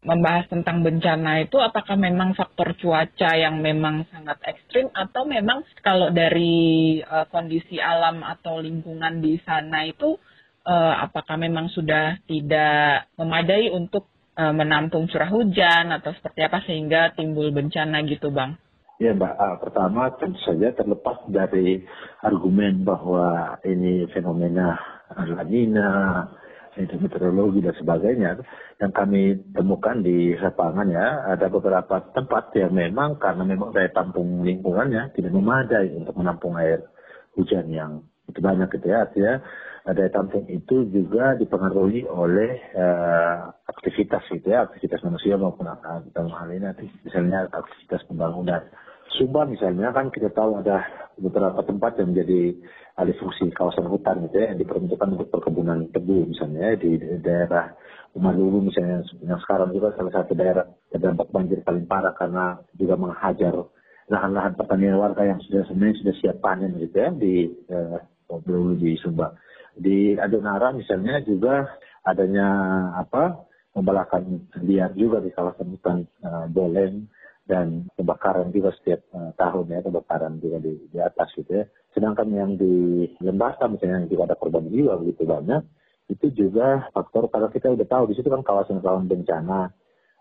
membahas 0.00 0.48
tentang 0.48 0.80
bencana 0.80 1.44
itu 1.44 1.60
apakah 1.60 1.92
memang 1.92 2.32
faktor 2.32 2.72
cuaca 2.80 3.36
yang 3.36 3.60
memang 3.60 4.08
sangat 4.08 4.40
ekstrim 4.48 4.88
atau 4.96 5.28
memang 5.28 5.60
kalau 5.84 6.08
dari 6.08 6.96
uh, 7.04 7.28
kondisi 7.28 7.76
alam 7.76 8.24
atau 8.24 8.64
lingkungan 8.64 9.20
di 9.20 9.36
sana 9.44 9.84
itu 9.84 10.16
uh, 10.64 10.94
apakah 11.04 11.36
memang 11.36 11.68
sudah 11.68 12.16
tidak 12.24 13.12
memadai 13.20 13.68
untuk 13.68 14.08
uh, 14.40 14.52
menampung 14.56 15.04
curah 15.12 15.28
hujan 15.28 15.92
atau 15.92 16.16
seperti 16.16 16.40
apa 16.40 16.64
sehingga 16.64 17.12
timbul 17.12 17.52
bencana 17.52 18.00
gitu 18.08 18.32
bang? 18.32 18.56
Ya 18.96 19.12
Mbak, 19.12 19.34
uh, 19.36 19.56
pertama 19.60 20.12
tentu 20.16 20.40
saja 20.44 20.72
terlepas 20.72 21.24
dari 21.28 21.84
argumen 22.24 22.84
bahwa 22.84 23.60
ini 23.64 24.08
fenomena 24.12 24.76
La 25.10 25.44
Nina, 25.44 25.90
meteorologi 26.76 27.60
dan 27.64 27.74
sebagainya, 27.74 28.40
yang 28.78 28.92
kami 28.94 29.36
temukan 29.52 30.00
di 30.00 30.38
lapangan 30.38 30.88
ya, 30.88 31.34
ada 31.34 31.50
beberapa 31.50 32.12
tempat 32.14 32.54
yang 32.56 32.72
memang 32.72 33.18
karena 33.18 33.42
memang 33.42 33.74
daya 33.74 33.90
tampung 33.90 34.46
lingkungannya 34.46 35.10
tidak 35.18 35.32
memadai 35.34 35.90
untuk 35.98 36.14
menampung 36.16 36.54
air 36.56 36.86
hujan 37.34 37.66
yang 37.68 38.06
itu 38.30 38.38
banyak 38.38 38.70
gitu 38.70 38.86
ya, 38.86 39.02
artinya 39.02 39.34
daya 39.90 40.10
tampung 40.14 40.46
itu 40.46 40.86
juga 40.92 41.34
dipengaruhi 41.34 42.06
oleh 42.06 42.52
uh, 42.78 43.50
aktivitas 43.80 44.22
gitu 44.28 44.44
ya, 44.44 44.68
aktivitas 44.68 45.00
manusia 45.00 45.40
maupun 45.40 45.64
dalam 46.12 46.32
hal 46.36 46.48
ini 46.52 46.92
misalnya 47.00 47.48
aktivitas 47.48 48.04
pembangunan. 48.04 48.60
Sumba 49.16 49.48
misalnya 49.48 49.90
kan 49.90 50.12
kita 50.12 50.30
tahu 50.30 50.60
ada 50.60 50.84
beberapa 51.18 51.64
tempat 51.66 51.98
yang 51.98 52.14
menjadi 52.14 52.54
alih 53.00 53.16
fungsi 53.18 53.50
kawasan 53.50 53.88
hutan 53.90 54.22
gitu 54.28 54.36
ya 54.38 54.54
yang 54.54 54.60
diperuntukkan 54.62 55.08
untuk 55.18 55.28
perkebunan 55.34 55.88
tebu 55.90 56.30
misalnya 56.30 56.76
di 56.78 57.00
daerah 57.18 57.74
Umalulu 58.10 58.66
misalnya 58.66 59.06
yang 59.22 59.38
sekarang 59.38 59.70
juga 59.70 59.94
salah 59.94 60.10
satu 60.10 60.34
daerah 60.34 60.66
terdampak 60.90 61.30
banjir 61.30 61.62
paling 61.62 61.86
parah 61.86 62.10
karena 62.18 62.58
juga 62.74 62.98
menghajar 62.98 63.54
lahan-lahan 64.10 64.58
pertanian 64.58 64.98
warga 64.98 65.22
yang 65.22 65.38
sudah 65.46 65.62
sebenarnya 65.70 65.96
sudah 66.02 66.14
siap 66.18 66.36
panen 66.42 66.74
gitu 66.82 66.96
ya 66.98 67.10
di 67.14 67.46
eh, 67.70 67.98
di 68.78 68.90
Sumba. 68.98 69.34
Di 69.78 70.18
Adonara 70.18 70.74
misalnya 70.74 71.22
juga 71.22 71.70
adanya 72.02 72.46
apa 72.98 73.49
pembalakan 73.70 74.50
liar 74.66 74.90
juga 74.98 75.22
di 75.22 75.30
kawasan 75.30 75.74
hutan 75.74 75.98
uh, 76.26 76.46
Boleng 76.50 77.06
dan 77.46 77.90
kebakaran 77.98 78.54
juga 78.54 78.70
setiap 78.78 79.02
uh, 79.14 79.34
tahun 79.34 79.74
ya 79.74 79.80
kebakaran 79.82 80.38
juga 80.38 80.62
di, 80.62 80.78
di 80.90 80.98
atas 80.98 81.34
gitu 81.34 81.50
ya. 81.50 81.64
Sedangkan 81.94 82.30
yang 82.30 82.54
di 82.54 83.06
Lembasa 83.18 83.66
misalnya 83.66 84.06
yang 84.06 84.10
juga 84.10 84.30
ada 84.30 84.36
korban 84.38 84.70
jiwa 84.70 84.98
begitu 85.02 85.26
banyak 85.26 85.62
itu 86.10 86.26
juga 86.34 86.90
faktor 86.90 87.30
karena 87.30 87.48
kita 87.54 87.70
udah 87.70 87.86
tahu 87.86 88.10
di 88.10 88.14
situ 88.18 88.26
kan 88.26 88.42
kawasan 88.42 88.82
rawan 88.82 89.06
bencana. 89.06 89.70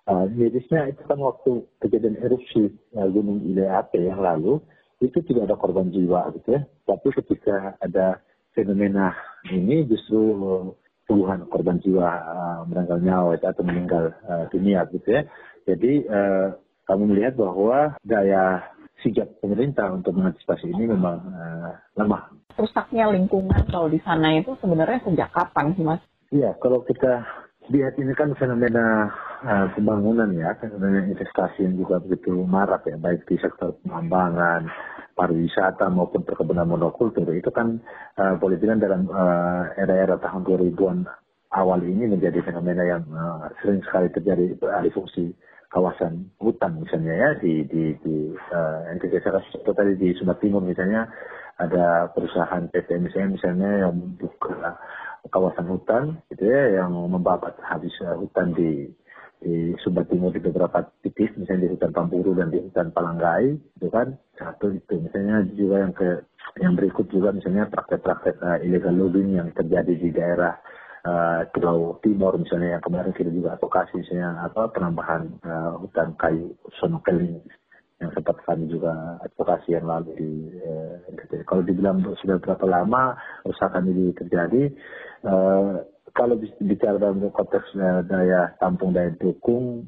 Uh, 0.10 0.26
itu 0.26 1.04
kan 1.06 1.22
waktu 1.22 1.70
kejadian 1.86 2.18
erupsi 2.18 2.74
uh, 2.98 3.06
Gunung 3.14 3.46
Ileate 3.46 4.02
yang 4.02 4.26
lalu 4.26 4.58
itu 5.06 5.22
tidak 5.22 5.50
ada 5.50 5.56
korban 5.58 5.94
jiwa 5.94 6.34
gitu 6.34 6.58
ya. 6.58 6.62
Tapi 6.90 7.08
ketika 7.14 7.78
ada 7.78 8.18
fenomena 8.58 9.14
ini 9.54 9.86
justru 9.86 10.20
puluhan 11.10 11.50
korban 11.50 11.82
jiwa 11.82 12.06
uh, 12.06 12.60
meninggal 12.70 13.02
nyawa 13.02 13.34
atau 13.42 13.64
meninggal 13.66 14.14
uh, 14.30 14.46
dunia 14.54 14.86
gitu 14.94 15.10
ya. 15.10 15.26
Jadi 15.66 16.06
uh, 16.06 16.54
kami 16.86 17.10
melihat 17.10 17.34
bahwa 17.34 17.98
daya 18.06 18.62
sigap 19.02 19.26
pemerintah 19.42 19.90
untuk 19.90 20.14
mengantisipasi 20.14 20.70
ini 20.70 20.94
memang 20.94 21.18
uh, 21.34 21.74
lemah. 21.98 22.30
Rusaknya 22.54 23.10
lingkungan 23.10 23.66
kalau 23.74 23.90
di 23.90 23.98
sana 24.06 24.38
itu 24.38 24.54
sebenarnya 24.62 25.02
sejak 25.02 25.34
kapan 25.34 25.74
sih 25.74 25.82
mas? 25.82 26.02
Iya, 26.30 26.54
kalau 26.62 26.86
kita 26.86 27.26
lihat 27.70 27.98
ini 28.02 28.14
kan 28.18 28.34
fenomena 28.36 29.10
uh, 29.46 29.68
pembangunan 29.78 30.30
ya, 30.34 30.58
fenomena 30.58 31.06
investasi 31.06 31.66
yang 31.66 31.78
juga 31.78 32.02
begitu 32.02 32.34
marak 32.46 32.86
ya, 32.90 32.98
baik 32.98 33.26
di 33.30 33.38
sektor 33.38 33.78
penambangan, 33.86 34.66
pariwisata 35.14 35.86
maupun 35.94 36.26
perkebunan 36.26 36.66
monokultur. 36.66 37.30
Itu 37.34 37.54
kan 37.54 37.78
uh, 38.18 38.36
boleh 38.42 38.58
bilang 38.58 38.82
dalam 38.82 39.06
uh, 39.08 39.70
era-era 39.78 40.18
tahun 40.18 40.42
2000-an 40.46 41.06
awal 41.54 41.82
ini 41.82 42.10
menjadi 42.10 42.42
fenomena 42.46 42.86
yang 42.86 43.04
uh, 43.14 43.50
sering 43.62 43.82
sekali 43.86 44.10
terjadi 44.14 44.54
alih 44.70 44.94
fungsi 44.94 45.34
kawasan 45.70 46.34
hutan 46.42 46.82
misalnya 46.82 47.14
ya 47.14 47.30
di 47.38 47.62
di 47.70 47.94
di 48.02 48.16
uh, 48.34 48.90
tadi 49.70 49.94
di 50.02 50.18
Sumatera 50.18 50.42
Timur 50.42 50.66
misalnya 50.66 51.06
ada 51.62 52.10
perusahaan 52.10 52.66
PT 52.74 52.90
misalnya 52.98 53.30
misalnya 53.38 53.70
yang 53.86 53.94
membuka 53.94 54.82
kawasan 55.28 55.68
hutan 55.68 56.04
gitu 56.32 56.48
ya 56.48 56.80
yang 56.80 56.96
membabat 56.96 57.60
habis 57.68 57.92
uh, 58.00 58.16
hutan 58.16 58.56
di 58.56 58.88
di 59.40 59.72
Sumba 59.80 60.04
Timur 60.04 60.36
di 60.36 60.44
beberapa 60.44 60.84
titik, 61.00 61.32
misalnya 61.40 61.72
di 61.72 61.80
hutan 61.80 61.96
Pampuru 61.96 62.36
dan 62.36 62.52
di 62.52 62.60
hutan 62.60 62.92
Palanggai, 62.92 63.56
itu 63.56 63.88
kan 63.88 64.20
satu 64.36 64.76
itu. 64.76 65.00
Misalnya 65.00 65.48
juga 65.56 65.76
yang 65.80 65.94
ke 65.96 66.28
yang 66.60 66.74
berikut 66.76 67.08
juga 67.08 67.32
misalnya 67.32 67.72
praktek-praktek 67.72 68.36
uh, 68.42 68.60
illegal 68.60 68.92
logging 68.92 69.40
yang 69.40 69.48
terjadi 69.56 69.94
di 69.96 70.10
daerah 70.12 70.60
uh, 71.08 71.46
Pulau 71.56 72.02
Timur 72.04 72.36
misalnya 72.36 72.80
yang 72.80 72.84
kemarin 72.84 73.14
kita 73.16 73.32
juga 73.32 73.56
advokasi 73.56 74.02
misalnya 74.02 74.44
apa 74.44 74.68
penambahan 74.74 75.30
uh, 75.46 75.78
hutan 75.80 76.18
kayu 76.18 76.52
sonokeling 76.82 77.40
yang 78.00 78.12
sempat 78.16 78.40
kami 78.48 78.72
juga 78.72 79.20
advokasi 79.24 79.76
yang 79.76 79.86
lalu 79.88 80.12
di 80.16 80.32
kalau 81.44 81.62
dibilang 81.68 82.00
sudah 82.24 82.40
berapa 82.40 82.64
lama 82.64 83.14
usahakan 83.44 83.92
ini 83.92 84.16
terjadi 84.16 84.72
kalau 86.16 86.36
bicara 86.64 86.98
dalam 87.00 87.22
konteks 87.32 87.76
uh, 87.80 88.02
daya 88.08 88.52
tampung 88.58 88.92
daya 88.92 89.14
dukung, 89.22 89.88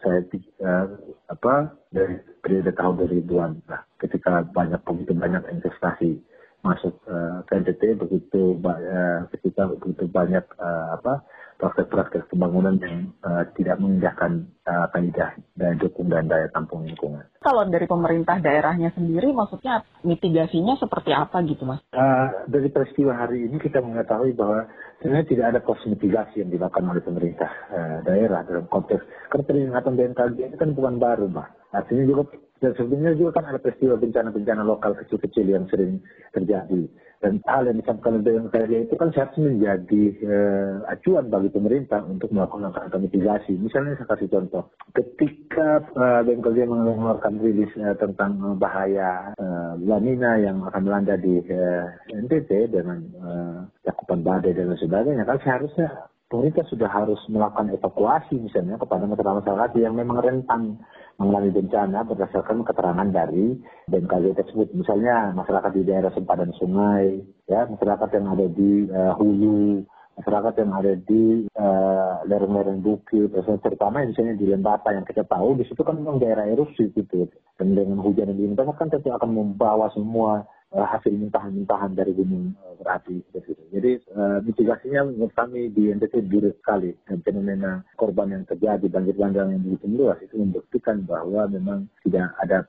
saya 0.00 0.22
uh, 0.62 0.86
apa 1.28 1.74
dari 1.90 2.22
periode 2.40 2.72
tahun 2.76 3.04
2000-an, 3.04 3.52
nah, 3.66 3.82
ketika 4.00 4.46
banyak 4.56 4.80
begitu 4.86 5.12
banyak 5.12 5.42
investasi 5.50 6.22
masuk 6.64 6.98
uh, 7.06 7.46
ke 7.46 7.62
NTT 7.62 7.82
begitu 8.00 8.58
uh, 8.58 9.22
ketika 9.30 9.70
begitu 9.70 10.10
banyak 10.10 10.42
uh, 10.58 10.98
apa 10.98 11.22
praktek-praktek 11.56 12.28
pembangunan 12.28 12.76
yang 12.80 13.12
uh, 13.24 13.44
tidak 13.56 13.80
mengindahkan 13.80 14.44
uh, 14.68 14.86
kaidah 14.92 15.32
daya 15.56 15.74
dukung 15.80 16.12
dan 16.12 16.28
daya 16.28 16.52
tampung 16.52 16.84
lingkungan. 16.84 17.24
Kalau 17.40 17.64
dari 17.68 17.88
pemerintah 17.88 18.36
daerahnya 18.40 18.92
sendiri, 18.92 19.32
maksudnya 19.32 19.80
mitigasinya 20.04 20.76
seperti 20.76 21.16
apa 21.16 21.40
gitu, 21.48 21.64
mas? 21.64 21.80
Uh, 21.96 22.46
dari 22.48 22.68
peristiwa 22.68 23.16
hari 23.16 23.48
ini 23.48 23.56
kita 23.56 23.80
mengetahui 23.80 24.36
bahwa 24.36 24.68
sebenarnya 25.00 25.28
tidak 25.32 25.46
ada 25.56 25.60
proses 25.64 25.88
mitigasi 25.88 26.44
yang 26.44 26.52
dilakukan 26.52 26.86
oleh 26.92 27.02
pemerintah 27.02 27.50
uh, 27.72 27.98
daerah 28.04 28.44
dalam 28.44 28.68
konteks 28.68 29.04
karena 29.32 29.44
peringatan 29.44 29.92
BMKG 29.96 30.36
ini 30.52 30.56
kan 30.60 30.70
bukan 30.76 30.96
baru, 31.00 31.24
mbak. 31.32 31.48
Artinya 31.72 32.04
juga 32.08 32.22
dan 32.60 32.72
sebenarnya 32.72 33.20
juga 33.20 33.40
kan 33.40 33.52
ada 33.52 33.60
peristiwa 33.60 34.00
bencana-bencana 34.00 34.62
lokal 34.64 34.96
kecil-kecil 34.96 35.46
yang 35.46 35.68
sering 35.68 36.00
terjadi. 36.32 36.88
Dan 37.16 37.40
hal 37.48 37.64
yang 37.64 37.80
disampaikan 37.80 38.20
dengan 38.20 38.52
saya 38.52 38.84
itu 38.84 38.92
kan 38.92 39.08
seharusnya 39.08 39.48
menjadi 39.48 40.02
eh, 40.20 40.72
acuan 40.92 41.32
bagi 41.32 41.48
pemerintah 41.48 42.04
untuk 42.04 42.28
melakukan 42.28 42.68
langkah 42.68 43.00
mitigasi. 43.00 43.56
Misalnya 43.56 43.96
saya 43.96 44.12
kasih 44.12 44.28
contoh, 44.28 44.68
ketika 44.92 45.80
eh, 45.96 46.20
BMKG 46.28 46.68
mengeluarkan 46.68 47.40
rilis 47.40 47.72
eh, 47.80 47.96
tentang 47.96 48.60
bahaya 48.60 49.32
eh, 49.32 49.72
lanina 49.80 50.36
yang 50.36 50.60
akan 50.68 50.82
melanda 50.84 51.16
di 51.16 51.40
eh, 51.40 51.88
NTT 52.12 52.68
dengan 52.68 53.00
eh, 53.00 53.58
cakupan 53.88 54.20
badai 54.20 54.52
dan 54.52 54.76
sebagainya, 54.76 55.24
kan 55.24 55.40
seharusnya 55.40 55.88
pemerintah 56.26 56.66
sudah 56.66 56.90
harus 56.90 57.18
melakukan 57.30 57.70
evakuasi 57.70 58.34
misalnya 58.38 58.76
kepada 58.82 59.06
masyarakat 59.06 59.70
yang 59.78 59.94
memang 59.94 60.18
rentan 60.18 60.82
mengalami 61.16 61.48
bencana 61.48 62.04
berdasarkan 62.04 62.60
keterangan 62.66 63.08
dari 63.08 63.56
BMKG 63.88 64.36
tersebut. 64.36 64.68
Misalnya 64.76 65.32
masyarakat 65.32 65.70
di 65.72 65.82
daerah 65.88 66.12
sempadan 66.12 66.52
sungai, 66.60 67.24
ya 67.48 67.64
masyarakat 67.64 68.08
yang 68.12 68.26
ada 68.36 68.46
di 68.52 68.84
uh, 68.92 69.16
hulu, 69.16 69.80
masyarakat 70.20 70.54
yang 70.60 70.72
ada 70.76 70.92
di 70.96 71.48
uh, 71.56 72.20
lereng-lereng 72.28 72.84
bukit, 72.84 73.32
terutama 73.32 74.04
misalnya 74.04 74.36
di 74.36 74.44
Lembata 74.44 74.92
yang 74.92 75.08
kita 75.08 75.24
tahu 75.24 75.56
di 75.56 75.64
situ 75.64 75.80
kan 75.80 75.96
memang 75.96 76.20
daerah 76.20 76.44
erupsi 76.44 76.92
gitu. 76.92 77.32
Dan 77.56 77.72
dengan 77.72 78.04
hujan 78.04 78.28
yang 78.32 78.36
dilimpahkan 78.36 78.76
kan 78.76 78.88
tentu 78.92 79.08
akan 79.12 79.30
membawa 79.32 79.88
semua 79.96 80.44
uh, 80.72 80.86
hasil 80.86 81.12
mintahan-mintahan 81.14 81.94
dari 81.94 82.16
gunung 82.16 82.56
uh, 82.62 82.74
berapi 82.80 83.22
seperti 83.30 83.54
itu. 83.54 83.64
Jadi 83.76 83.92
uh, 84.16 84.38
mitigasinya 84.42 85.06
menurut 85.06 85.34
kami 85.36 85.70
di 85.70 85.92
NTT 85.92 86.26
buruk 86.26 86.56
sekali 86.62 86.96
dan 87.06 87.22
fenomena 87.22 87.84
korban 88.00 88.32
yang 88.32 88.44
terjadi 88.48 88.86
banjir 88.88 89.14
bandang 89.14 89.52
yang 89.52 89.62
begitu 89.62 89.86
meluas 89.86 90.18
itu 90.24 90.34
membuktikan 90.38 91.04
bahwa 91.06 91.46
memang 91.46 91.86
tidak 92.02 92.32
ada 92.42 92.66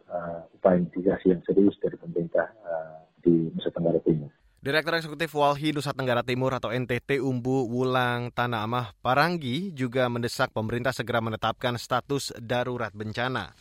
upaya 0.53 0.81
mitigasi 0.81 1.31
yang 1.33 1.41
serius 1.45 1.77
dari 1.79 1.95
pemerintah 1.97 2.49
di 3.21 3.49
Nusa 3.53 3.69
Tenggara 3.71 4.01
Timur. 4.01 4.31
Direktur 4.57 4.97
Eksekutif 4.97 5.31
Walhi 5.37 5.69
Nusa 5.71 5.93
Tenggara 5.93 6.25
Timur 6.25 6.51
atau 6.51 6.73
NTT 6.73 7.21
Umbu 7.21 7.69
Wulang 7.69 8.33
Tanah 8.33 8.65
Amah 8.65 8.91
Paranggi 8.99 9.71
juga 9.71 10.09
mendesak 10.09 10.51
pemerintah 10.51 10.91
segera 10.91 11.21
menetapkan 11.21 11.77
status 11.77 12.33
darurat 12.41 12.91
bencana. 12.91 13.53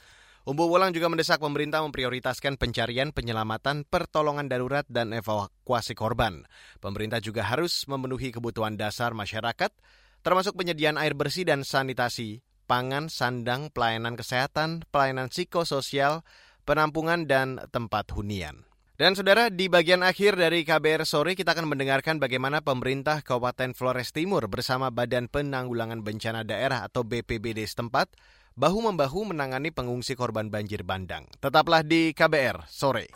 Umbu 0.46 0.70
Wulang 0.70 0.94
juga 0.94 1.10
mendesak 1.10 1.42
pemerintah 1.42 1.82
memprioritaskan 1.82 2.54
pencarian, 2.54 3.10
penyelamatan, 3.10 3.82
pertolongan 3.82 4.46
darurat, 4.46 4.86
dan 4.86 5.10
evakuasi 5.10 5.98
korban. 5.98 6.46
Pemerintah 6.78 7.18
juga 7.18 7.42
harus 7.42 7.82
memenuhi 7.90 8.30
kebutuhan 8.30 8.78
dasar 8.78 9.10
masyarakat, 9.10 9.74
termasuk 10.22 10.54
penyediaan 10.54 11.02
air 11.02 11.18
bersih 11.18 11.42
dan 11.42 11.66
sanitasi, 11.66 12.46
pangan, 12.70 13.10
sandang, 13.10 13.74
pelayanan 13.74 14.14
kesehatan, 14.14 14.86
pelayanan 14.94 15.34
psikososial, 15.34 16.22
penampungan, 16.62 17.26
dan 17.26 17.58
tempat 17.74 18.14
hunian. 18.14 18.70
Dan 18.94 19.18
saudara, 19.18 19.50
di 19.50 19.66
bagian 19.66 20.06
akhir 20.06 20.38
dari 20.38 20.62
KBR 20.62 21.10
sore 21.10 21.34
kita 21.34 21.58
akan 21.58 21.74
mendengarkan 21.74 22.22
bagaimana 22.22 22.62
pemerintah 22.62 23.18
Kabupaten 23.18 23.74
Flores 23.74 24.14
Timur 24.14 24.46
bersama 24.46 24.94
Badan 24.94 25.26
Penanggulangan 25.26 26.06
Bencana 26.06 26.46
Daerah 26.46 26.86
atau 26.86 27.02
BPBD 27.02 27.66
setempat 27.66 28.14
bahu-membahu 28.56 29.36
menangani 29.36 29.68
pengungsi 29.68 30.16
korban 30.16 30.48
banjir 30.48 30.80
bandang. 30.80 31.28
Tetaplah 31.38 31.84
di 31.84 32.16
KBR 32.16 32.64
sore. 32.66 33.12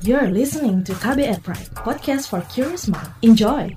You're 0.00 0.32
listening 0.32 0.80
to 0.88 0.96
KBR 0.96 1.44
Pride, 1.44 1.68
podcast 1.76 2.32
for 2.32 2.40
curious 2.48 2.88
mind. 2.88 3.12
Enjoy! 3.20 3.76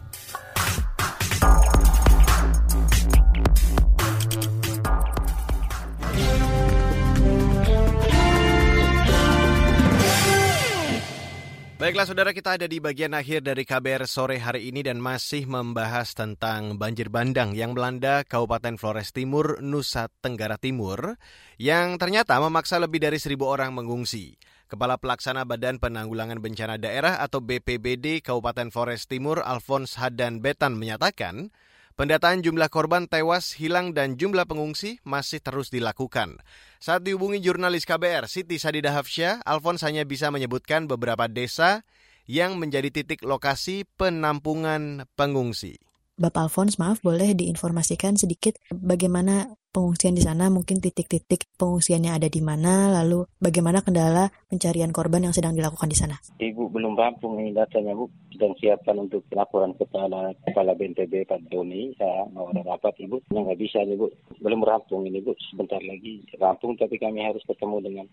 Baiklah 11.83 12.07
saudara 12.07 12.31
kita 12.31 12.55
ada 12.55 12.63
di 12.63 12.79
bagian 12.79 13.11
akhir 13.11 13.43
dari 13.43 13.67
KBR 13.67 14.07
sore 14.07 14.39
hari 14.39 14.71
ini 14.71 14.87
dan 14.87 15.03
masih 15.03 15.43
membahas 15.51 16.15
tentang 16.15 16.79
banjir 16.79 17.11
bandang 17.11 17.51
yang 17.51 17.75
melanda 17.75 18.23
Kabupaten 18.23 18.79
Flores 18.79 19.11
Timur, 19.11 19.59
Nusa 19.59 20.07
Tenggara 20.23 20.55
Timur 20.55 21.19
yang 21.59 21.99
ternyata 21.99 22.39
memaksa 22.39 22.79
lebih 22.79 23.03
dari 23.03 23.19
seribu 23.19 23.51
orang 23.51 23.75
mengungsi. 23.75 24.39
Kepala 24.71 24.95
Pelaksana 24.95 25.43
Badan 25.43 25.83
Penanggulangan 25.83 26.39
Bencana 26.39 26.79
Daerah 26.79 27.19
atau 27.19 27.43
BPBD 27.43 28.23
Kabupaten 28.23 28.71
Flores 28.71 29.03
Timur 29.03 29.43
Alphonse 29.43 29.99
Hadan 29.99 30.39
Betan 30.39 30.79
menyatakan 30.79 31.51
Pendataan 31.93 32.41
jumlah 32.41 32.73
korban 32.73 33.05
tewas, 33.05 33.53
hilang, 33.53 33.93
dan 33.93 34.17
jumlah 34.17 34.49
pengungsi 34.49 34.97
masih 35.05 35.45
terus 35.45 35.69
dilakukan. 35.69 36.41
Saat 36.81 37.05
dihubungi 37.05 37.37
jurnalis 37.37 37.85
KBR 37.85 38.25
Siti 38.25 38.57
Sadida 38.57 38.89
Hafsyah, 38.97 39.45
Alfons 39.45 39.85
hanya 39.85 40.01
bisa 40.01 40.33
menyebutkan 40.33 40.89
beberapa 40.89 41.29
desa 41.29 41.85
yang 42.25 42.57
menjadi 42.57 42.89
titik 42.89 43.21
lokasi 43.21 43.85
penampungan 43.93 45.05
pengungsi. 45.13 45.77
Bapak 46.13 46.45
Alfons, 46.45 46.77
maaf 46.77 47.01
boleh 47.01 47.33
diinformasikan 47.33 48.13
sedikit 48.21 48.53
bagaimana 48.69 49.49
pengungsian 49.73 50.13
di 50.13 50.21
sana, 50.21 50.45
mungkin 50.53 50.77
titik-titik 50.77 51.49
pengungsiannya 51.57 52.13
ada 52.13 52.29
di 52.29 52.37
mana, 52.37 52.93
lalu 53.01 53.25
bagaimana 53.41 53.81
kendala 53.81 54.29
pencarian 54.45 54.93
korban 54.93 55.25
yang 55.25 55.33
sedang 55.33 55.57
dilakukan 55.57 55.89
di 55.89 55.97
sana? 55.97 56.13
Ibu 56.37 56.69
belum 56.69 56.93
rampung 56.93 57.41
ini 57.41 57.57
datanya 57.57 57.97
Bu, 57.97 58.13
dan 58.37 58.53
siapkan 58.61 59.01
untuk 59.01 59.25
laporan 59.33 59.73
kepada 59.73 60.37
Kepala 60.45 60.77
BNPB 60.77 61.25
Pak 61.25 61.49
Doni, 61.49 61.97
saya 61.97 62.29
mau 62.29 62.53
ada 62.53 62.61
rapat 62.61 62.93
Ibu, 63.01 63.33
yang 63.33 63.49
nggak 63.49 63.57
bisa 63.57 63.81
nih 63.81 63.97
Bu, 63.97 64.13
belum 64.37 64.61
rampung 64.61 65.09
ini 65.09 65.17
Bu, 65.17 65.33
sebentar 65.49 65.81
lagi 65.81 66.21
rampung 66.37 66.77
tapi 66.77 67.01
kami 67.01 67.25
harus 67.25 67.41
ketemu 67.49 67.81
dengan 67.81 68.05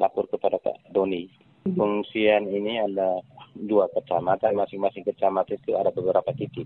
lapor 0.00 0.24
kepada 0.32 0.56
Pak 0.56 0.88
Doni. 0.88 1.28
Pengungsian 1.68 2.48
ini 2.48 2.80
ada 2.80 3.20
dua 3.52 3.92
kecamatan, 3.92 4.56
masing-masing 4.56 5.04
kecamatan 5.04 5.60
itu 5.60 5.76
ada 5.76 5.92
beberapa 5.92 6.32
titik 6.32 6.64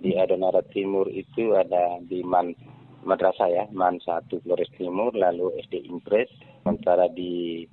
di 0.00 0.16
Adonara 0.16 0.64
Timur 0.72 1.06
itu 1.12 1.52
ada 1.56 2.00
di 2.04 2.24
Man 2.24 2.56
Madrasah 3.00 3.48
ya, 3.48 3.64
Man 3.72 3.96
1 4.04 4.28
Flores 4.44 4.68
Timur, 4.76 5.12
lalu 5.16 5.56
SD 5.64 5.88
Impres, 5.88 6.28
sementara 6.60 7.08
di 7.08 7.64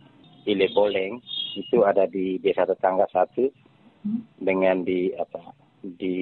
Ile 0.47 0.71
Boleng 0.71 1.19
itu 1.59 1.83
ada 1.83 2.07
di 2.07 2.39
desa 2.39 2.63
tetangga 2.63 3.11
satu 3.11 3.51
dengan 4.39 4.87
di 4.87 5.11
apa 5.19 5.51
di 5.83 6.17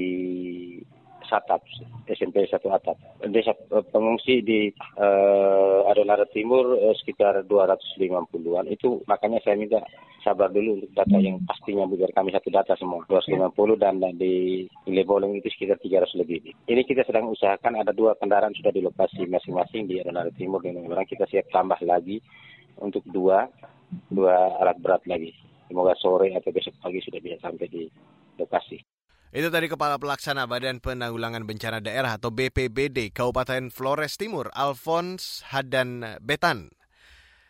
Satap, 1.27 1.61
SMP 2.05 2.45
satu 2.47 2.69
Atap. 2.71 2.97
Desa 3.29 3.53
eh, 3.53 3.85
pengungsi 3.89 4.45
di 4.45 4.69
uh, 4.97 5.85
Adonara 5.89 6.25
Timur 6.29 6.77
uh, 6.77 6.95
sekitar 6.97 7.45
250-an. 7.49 8.69
Itu 8.69 9.01
makanya 9.09 9.41
saya 9.41 9.57
minta 9.57 9.81
sabar 10.25 10.49
dulu 10.49 10.81
untuk 10.81 10.91
data 10.97 11.17
yang 11.21 11.38
pastinya 11.45 11.85
biar 11.85 12.09
kami 12.13 12.33
satu 12.33 12.49
data 12.49 12.73
semua. 12.77 13.05
250 13.05 13.53
dan 13.77 14.01
di 14.17 14.65
Leboleng 14.89 15.38
itu 15.38 15.49
sekitar 15.53 15.77
300 15.77 16.21
lebih. 16.21 16.49
Ini 16.65 16.81
kita 16.81 17.05
sedang 17.05 17.29
usahakan 17.29 17.77
ada 17.81 17.93
dua 17.93 18.17
kendaraan 18.17 18.57
sudah 18.57 18.73
di 18.73 18.81
lokasi 18.81 19.29
masing-masing 19.29 19.85
di 19.85 20.01
Adonara 20.01 20.33
Timur 20.33 20.65
dan 20.65 20.81
orang 20.81 21.05
kita 21.05 21.29
siap 21.29 21.45
tambah 21.53 21.77
lagi 21.85 22.17
untuk 22.81 23.05
dua 23.05 23.45
dua 24.09 24.57
alat 24.61 24.77
berat 24.81 25.05
lagi. 25.05 25.29
Semoga 25.69 25.93
sore 25.97 26.33
atau 26.33 26.53
besok 26.53 26.77
pagi 26.81 27.01
sudah 27.01 27.21
bisa 27.21 27.38
sampai 27.41 27.69
di 27.69 27.83
lokasi. 28.38 28.94
Itu 29.36 29.52
tadi 29.52 29.67
Kepala 29.67 30.00
Pelaksana 30.00 30.48
Badan 30.48 30.80
Penanggulangan 30.80 31.43
Bencana 31.43 31.84
Daerah 31.84 32.15
atau 32.15 32.32
BPBD 32.32 33.12
Kabupaten 33.12 33.67
Flores 33.67 34.15
Timur, 34.15 34.48
Alphonse 34.56 35.43
Hadan 35.52 36.24
Betan. 36.24 36.71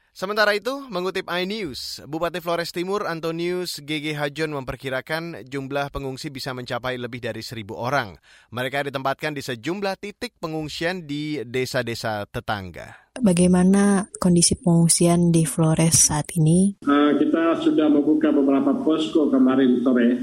Sementara 0.09 0.57
itu, 0.57 0.81
mengutip 0.89 1.29
iNews, 1.29 2.01
Bupati 2.09 2.41
Flores 2.41 2.73
Timur 2.73 3.05
Antonius 3.05 3.77
GG 3.85 4.17
Hajon 4.17 4.57
memperkirakan 4.57 5.45
jumlah 5.45 5.93
pengungsi 5.93 6.33
bisa 6.33 6.57
mencapai 6.57 6.97
lebih 6.97 7.21
dari 7.21 7.45
seribu 7.45 7.77
orang. 7.77 8.17
Mereka 8.49 8.89
ditempatkan 8.89 9.37
di 9.37 9.45
sejumlah 9.45 10.01
titik 10.01 10.41
pengungsian 10.41 11.05
di 11.05 11.45
desa-desa 11.45 12.25
tetangga. 12.25 13.13
Bagaimana 13.21 14.09
kondisi 14.17 14.57
pengungsian 14.57 15.29
di 15.29 15.45
Flores 15.45 16.09
saat 16.09 16.33
ini? 16.33 16.81
Uh, 16.81 17.13
kita 17.21 17.61
sudah 17.61 17.93
membuka 17.93 18.33
beberapa 18.33 18.73
posko 18.81 19.29
kemarin 19.29 19.85
sore. 19.85 20.17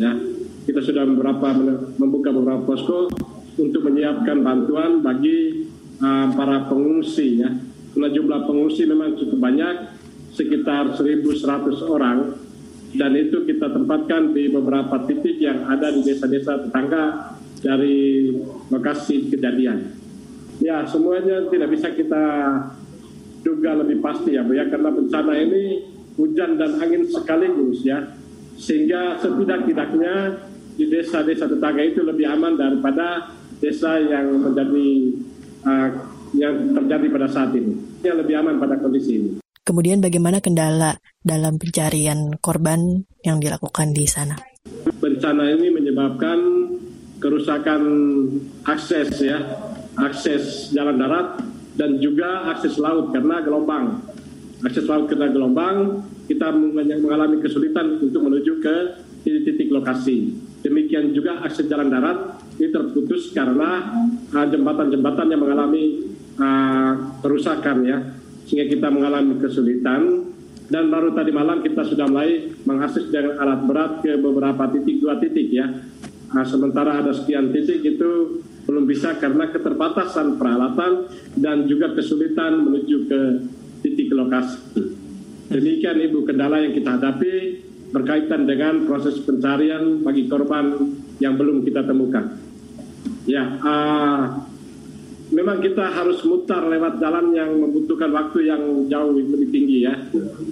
Ya, 0.00 0.31
kita 0.62 0.80
sudah 0.80 1.02
beberapa 1.06 1.50
membuka 1.98 2.30
beberapa 2.30 2.62
posko 2.62 3.10
untuk 3.58 3.82
menyiapkan 3.84 4.40
bantuan 4.40 5.02
bagi 5.02 5.68
uh, 5.98 6.26
para 6.32 6.70
pengungsi 6.70 7.42
ya. 7.42 7.50
Nah, 7.92 8.08
jumlah 8.08 8.48
pengungsi 8.48 8.88
memang 8.88 9.12
cukup 9.20 9.36
banyak, 9.36 9.74
sekitar 10.32 10.96
1.100 10.96 11.44
orang, 11.84 12.40
dan 12.96 13.12
itu 13.16 13.44
kita 13.44 13.68
tempatkan 13.68 14.32
di 14.32 14.48
beberapa 14.48 15.04
titik 15.04 15.36
yang 15.36 15.68
ada 15.68 15.92
di 15.92 16.00
desa-desa 16.00 16.68
tetangga 16.68 17.36
dari 17.60 18.32
lokasi 18.72 19.28
kejadian. 19.28 19.92
Ya, 20.64 20.88
semuanya 20.88 21.52
tidak 21.52 21.68
bisa 21.76 21.92
kita 21.92 22.24
duga 23.44 23.76
lebih 23.84 24.00
pasti 24.00 24.40
ya, 24.40 24.46
Bu 24.46 24.56
ya, 24.56 24.72
karena 24.72 24.88
bencana 24.88 25.32
ini 25.36 25.84
hujan 26.16 26.56
dan 26.56 26.80
angin 26.80 27.04
sekaligus 27.04 27.84
ya, 27.84 28.16
sehingga 28.56 29.20
setidak-tidaknya 29.20 30.48
di 30.76 30.88
desa-desa 30.88 31.48
tetangga 31.48 31.82
itu 31.84 32.00
lebih 32.00 32.26
aman 32.28 32.56
daripada 32.56 33.32
desa 33.60 34.00
yang 34.00 34.40
menjadi 34.40 34.88
uh, 35.68 35.88
yang 36.32 36.72
terjadi 36.72 37.06
pada 37.12 37.28
saat 37.28 37.52
ini. 37.54 37.76
Yang 38.02 38.16
lebih 38.26 38.34
aman 38.40 38.54
pada 38.58 38.80
kondisi 38.80 39.12
ini. 39.20 39.30
Kemudian 39.62 40.02
bagaimana 40.02 40.42
kendala 40.42 40.98
dalam 41.22 41.54
pencarian 41.54 42.34
korban 42.42 43.06
yang 43.22 43.38
dilakukan 43.38 43.94
di 43.94 44.10
sana? 44.10 44.34
Bencana 44.98 45.54
ini 45.54 45.70
menyebabkan 45.70 46.38
kerusakan 47.22 47.82
akses 48.66 49.22
ya, 49.22 49.38
akses 49.94 50.74
jalan 50.74 50.98
darat 50.98 51.38
dan 51.78 52.02
juga 52.02 52.50
akses 52.50 52.74
laut 52.82 53.14
karena 53.14 53.38
gelombang. 53.46 54.02
Akses 54.66 54.86
laut 54.90 55.06
karena 55.06 55.30
gelombang, 55.30 56.10
kita 56.26 56.50
mengalami 56.50 57.38
kesulitan 57.38 58.02
untuk 58.02 58.26
menuju 58.26 58.58
ke 58.58 58.76
titik-titik 59.22 59.70
lokasi. 59.70 60.34
Demikian 60.62 61.10
juga 61.10 61.42
akses 61.42 61.66
jalan 61.66 61.90
darat 61.90 62.38
ini 62.58 62.70
terputus 62.70 63.34
karena 63.34 63.90
ah, 64.30 64.46
jembatan-jembatan 64.46 65.26
yang 65.34 65.42
mengalami 65.42 66.06
uh, 66.38 67.18
kerusakan 67.18 67.82
ya 67.82 67.98
sehingga 68.46 68.66
kita 68.70 68.88
mengalami 68.92 69.38
kesulitan. 69.42 70.30
Dan 70.72 70.88
baru 70.88 71.12
tadi 71.12 71.28
malam 71.34 71.60
kita 71.60 71.84
sudah 71.84 72.08
mulai 72.08 72.48
mengakses 72.64 73.12
dengan 73.12 73.36
alat 73.44 73.60
berat 73.68 73.92
ke 74.00 74.16
beberapa 74.16 74.72
titik 74.72 75.04
dua 75.04 75.20
titik 75.20 75.52
ya. 75.52 75.68
Nah, 76.32 76.44
sementara 76.48 77.04
ada 77.04 77.12
sekian 77.12 77.52
titik 77.52 77.84
itu 77.84 78.40
belum 78.64 78.88
bisa 78.88 79.20
karena 79.20 79.52
keterbatasan 79.52 80.40
peralatan 80.40 81.12
dan 81.36 81.68
juga 81.68 81.92
kesulitan 81.92 82.64
menuju 82.64 83.04
ke 83.04 83.20
titik 83.84 84.16
lokasi. 84.16 84.56
Demikian 85.52 86.00
ibu 86.00 86.24
kendala 86.24 86.64
yang 86.64 86.72
kita 86.72 86.96
hadapi 86.96 87.34
berkaitan 87.92 88.48
dengan 88.48 88.88
proses 88.88 89.20
pencarian 89.20 90.00
bagi 90.00 90.26
korban 90.26 90.96
yang 91.20 91.36
belum 91.36 91.62
kita 91.62 91.84
temukan 91.84 92.40
ya 93.28 93.60
uh, 93.62 94.48
memang 95.32 95.64
kita 95.64 95.88
harus 95.88 96.20
mutar 96.28 96.68
lewat 96.68 97.00
jalan 97.00 97.32
yang 97.32 97.50
membutuhkan 97.56 98.12
waktu 98.12 98.52
yang 98.52 98.62
jauh 98.86 99.16
lebih 99.16 99.48
tinggi 99.48 99.88
ya. 99.88 99.96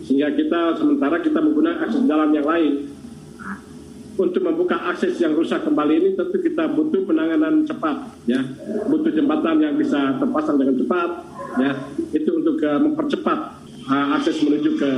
Sehingga 0.08 0.32
kita 0.32 0.80
sementara 0.80 1.20
kita 1.20 1.38
menggunakan 1.38 1.84
akses 1.84 2.02
jalan 2.08 2.32
yang 2.32 2.48
lain. 2.48 2.74
Untuk 4.20 4.44
membuka 4.44 4.76
akses 4.76 5.16
yang 5.16 5.32
rusak 5.32 5.64
kembali 5.64 5.94
ini 5.96 6.08
tentu 6.12 6.44
kita 6.44 6.68
butuh 6.68 7.08
penanganan 7.08 7.64
cepat 7.64 8.20
ya. 8.28 8.40
Butuh 8.88 9.12
jembatan 9.12 9.64
yang 9.64 9.74
bisa 9.76 10.16
terpasang 10.16 10.56
dengan 10.60 10.76
cepat 10.76 11.10
ya. 11.60 11.72
Itu 12.12 12.40
untuk 12.40 12.60
uh, 12.60 12.80
mempercepat 12.80 13.38
uh, 13.88 14.06
akses 14.20 14.40
menuju 14.44 14.76
ke 14.76 14.90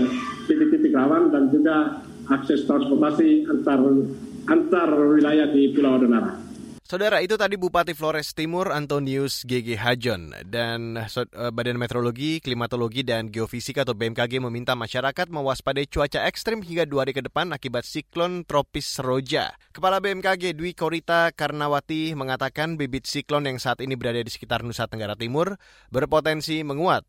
titik-titik 0.50 0.94
rawan 0.94 1.31
dan 1.31 1.50
juga 1.55 2.02
akses 2.30 2.66
transportasi 2.68 3.48
antar 3.50 3.80
antar 4.46 4.90
wilayah 4.94 5.48
di 5.50 5.72
Pulau 5.74 5.98
Donara. 6.02 6.52
Saudara, 6.92 7.24
itu 7.24 7.40
tadi 7.40 7.56
Bupati 7.56 7.96
Flores 7.96 8.37
Timur 8.37 8.68
Antonius 8.68 9.48
GG 9.48 9.80
Hajon 9.80 10.37
dan 10.44 11.00
eh, 11.00 11.48
Badan 11.48 11.80
Meteorologi, 11.80 12.37
Klimatologi 12.37 13.00
dan 13.00 13.32
Geofisika 13.32 13.80
atau 13.80 13.96
BMKG 13.96 14.44
meminta 14.44 14.76
masyarakat 14.76 15.32
mewaspadai 15.32 15.88
cuaca 15.88 16.28
ekstrim 16.28 16.61
hingga 16.61 16.85
dua 16.85 17.08
hari 17.08 17.16
ke 17.16 17.24
depan 17.24 17.48
akibat 17.56 17.88
siklon 17.88 18.44
tropis 18.44 19.00
Roja. 19.00 19.56
Kepala 19.72 20.04
BMKG 20.04 20.52
Dwi 20.52 20.76
Korita 20.76 21.32
Karnawati 21.32 22.12
mengatakan 22.12 22.76
bibit 22.76 23.08
siklon 23.08 23.48
yang 23.48 23.56
saat 23.56 23.80
ini 23.80 23.96
berada 23.96 24.20
di 24.20 24.28
sekitar 24.28 24.61
Nusa 24.61 24.85
Tenggara 24.85 25.16
Timur 25.16 25.56
berpotensi 25.88 26.61
menguat. 26.61 27.08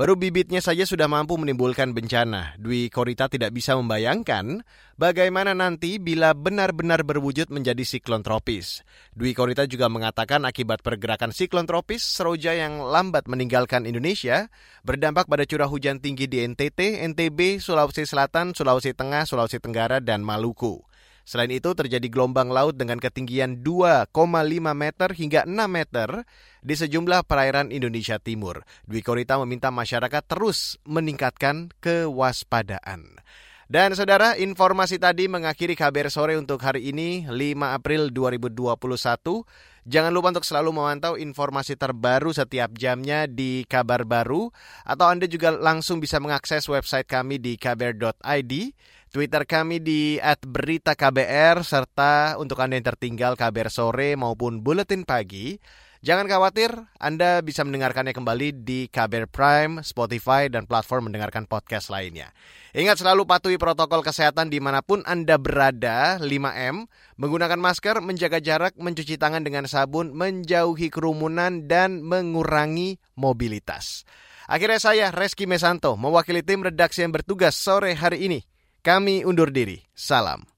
Baru 0.00 0.16
bibitnya 0.16 0.64
saja 0.64 0.88
sudah 0.88 1.12
mampu 1.12 1.36
menimbulkan 1.36 1.92
bencana. 1.92 2.56
Dwi 2.56 2.88
Korita 2.88 3.28
tidak 3.28 3.52
bisa 3.52 3.76
membayangkan 3.76 4.64
bagaimana 4.96 5.52
nanti 5.52 6.00
bila 6.00 6.32
benar-benar 6.32 7.04
berwujud 7.04 7.52
menjadi 7.52 7.84
siklon 7.84 8.24
tropis. 8.24 8.80
Dwi 9.12 9.36
Korita 9.36 9.68
juga 9.68 9.92
mengatakan 9.92 10.48
akibat 10.48 10.80
pergerakan 10.80 11.36
siklon 11.36 11.68
tropis, 11.68 12.00
Seroja 12.00 12.56
yang 12.56 12.80
lambat 12.80 13.28
meninggalkan 13.28 13.84
Indonesia 13.84 14.48
berdampak 14.88 15.28
pada 15.28 15.44
curah 15.44 15.68
hujan 15.68 16.00
tinggi 16.00 16.24
di 16.32 16.48
NTT, 16.48 17.04
NTB, 17.12 17.60
Sulawesi 17.60 18.08
Selatan, 18.08 18.56
Sulawesi 18.56 18.96
Tengah, 18.96 19.28
Sulawesi 19.28 19.60
Tenggara, 19.60 20.00
dan 20.00 20.24
Maluku. 20.24 20.80
Selain 21.30 21.54
itu 21.54 21.70
terjadi 21.78 22.10
gelombang 22.10 22.50
laut 22.50 22.74
dengan 22.74 22.98
ketinggian 22.98 23.62
2,5 23.62 24.10
meter 24.74 25.14
hingga 25.14 25.46
6 25.46 25.54
meter 25.70 26.26
di 26.58 26.74
sejumlah 26.74 27.22
perairan 27.22 27.70
Indonesia 27.70 28.18
Timur. 28.18 28.66
Dwi 28.82 28.98
Korita 28.98 29.38
meminta 29.38 29.70
masyarakat 29.70 30.26
terus 30.26 30.82
meningkatkan 30.82 31.70
kewaspadaan. 31.78 33.22
Dan 33.70 33.94
saudara, 33.94 34.34
informasi 34.34 34.98
tadi 34.98 35.30
mengakhiri 35.30 35.78
kabar 35.78 36.10
sore 36.10 36.34
untuk 36.34 36.58
hari 36.66 36.90
ini 36.90 37.30
5 37.30 37.78
April 37.78 38.10
2021. 38.10 39.46
Jangan 39.86 40.10
lupa 40.10 40.34
untuk 40.34 40.42
selalu 40.42 40.74
memantau 40.74 41.14
informasi 41.14 41.78
terbaru 41.78 42.34
setiap 42.34 42.74
jamnya 42.74 43.30
di 43.30 43.62
Kabar 43.70 44.02
Baru 44.02 44.50
atau 44.82 45.06
Anda 45.06 45.30
juga 45.30 45.54
langsung 45.54 46.02
bisa 46.02 46.18
mengakses 46.18 46.66
website 46.66 47.06
kami 47.06 47.38
di 47.38 47.54
kabar.id 47.54 48.52
Twitter 49.10 49.42
kami 49.42 49.82
di 49.82 50.22
@beritaKBR 50.22 51.66
serta 51.66 52.38
untuk 52.38 52.62
Anda 52.62 52.78
yang 52.78 52.94
tertinggal 52.94 53.34
kabar 53.34 53.66
sore 53.66 54.14
maupun 54.14 54.62
buletin 54.62 55.02
pagi. 55.02 55.58
Jangan 55.98 56.30
khawatir, 56.30 56.70
Anda 56.96 57.42
bisa 57.42 57.66
mendengarkannya 57.66 58.14
kembali 58.14 58.62
di 58.62 58.86
KBR 58.86 59.26
Prime, 59.26 59.82
Spotify, 59.82 60.46
dan 60.46 60.64
platform 60.64 61.10
mendengarkan 61.10 61.50
podcast 61.50 61.90
lainnya. 61.90 62.30
Ingat 62.70 63.02
selalu 63.02 63.26
patuhi 63.26 63.58
protokol 63.58 64.06
kesehatan 64.06 64.46
di 64.46 64.62
mana 64.62 64.78
pun 64.78 65.02
Anda 65.02 65.42
berada, 65.42 66.22
5M, 66.22 66.86
menggunakan 67.18 67.58
masker, 67.58 67.98
menjaga 68.00 68.38
jarak, 68.38 68.78
mencuci 68.78 69.18
tangan 69.18 69.42
dengan 69.42 69.66
sabun, 69.66 70.14
menjauhi 70.14 70.86
kerumunan, 70.86 71.66
dan 71.66 72.00
mengurangi 72.00 73.02
mobilitas. 73.18 74.06
Akhirnya 74.46 74.78
saya, 74.78 75.06
Reski 75.10 75.50
Mesanto, 75.50 75.98
mewakili 75.98 76.46
tim 76.46 76.62
redaksi 76.62 77.02
yang 77.02 77.10
bertugas 77.10 77.58
sore 77.58 77.92
hari 77.98 78.30
ini. 78.30 78.49
Kami 78.80 79.28
undur 79.28 79.52
diri. 79.52 79.76
Salam. 79.92 80.48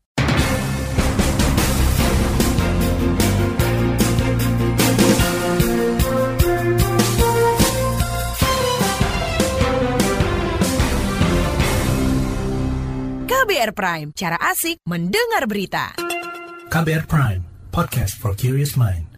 KBR 13.27 13.75
Prime, 13.75 14.09
cara 14.15 14.39
asik 14.39 14.79
mendengar 14.87 15.51
berita. 15.51 15.93
KBR 16.71 17.05
Prime, 17.11 17.43
podcast 17.75 18.15
for 18.15 18.39
curious 18.39 18.79
mind. 18.79 19.12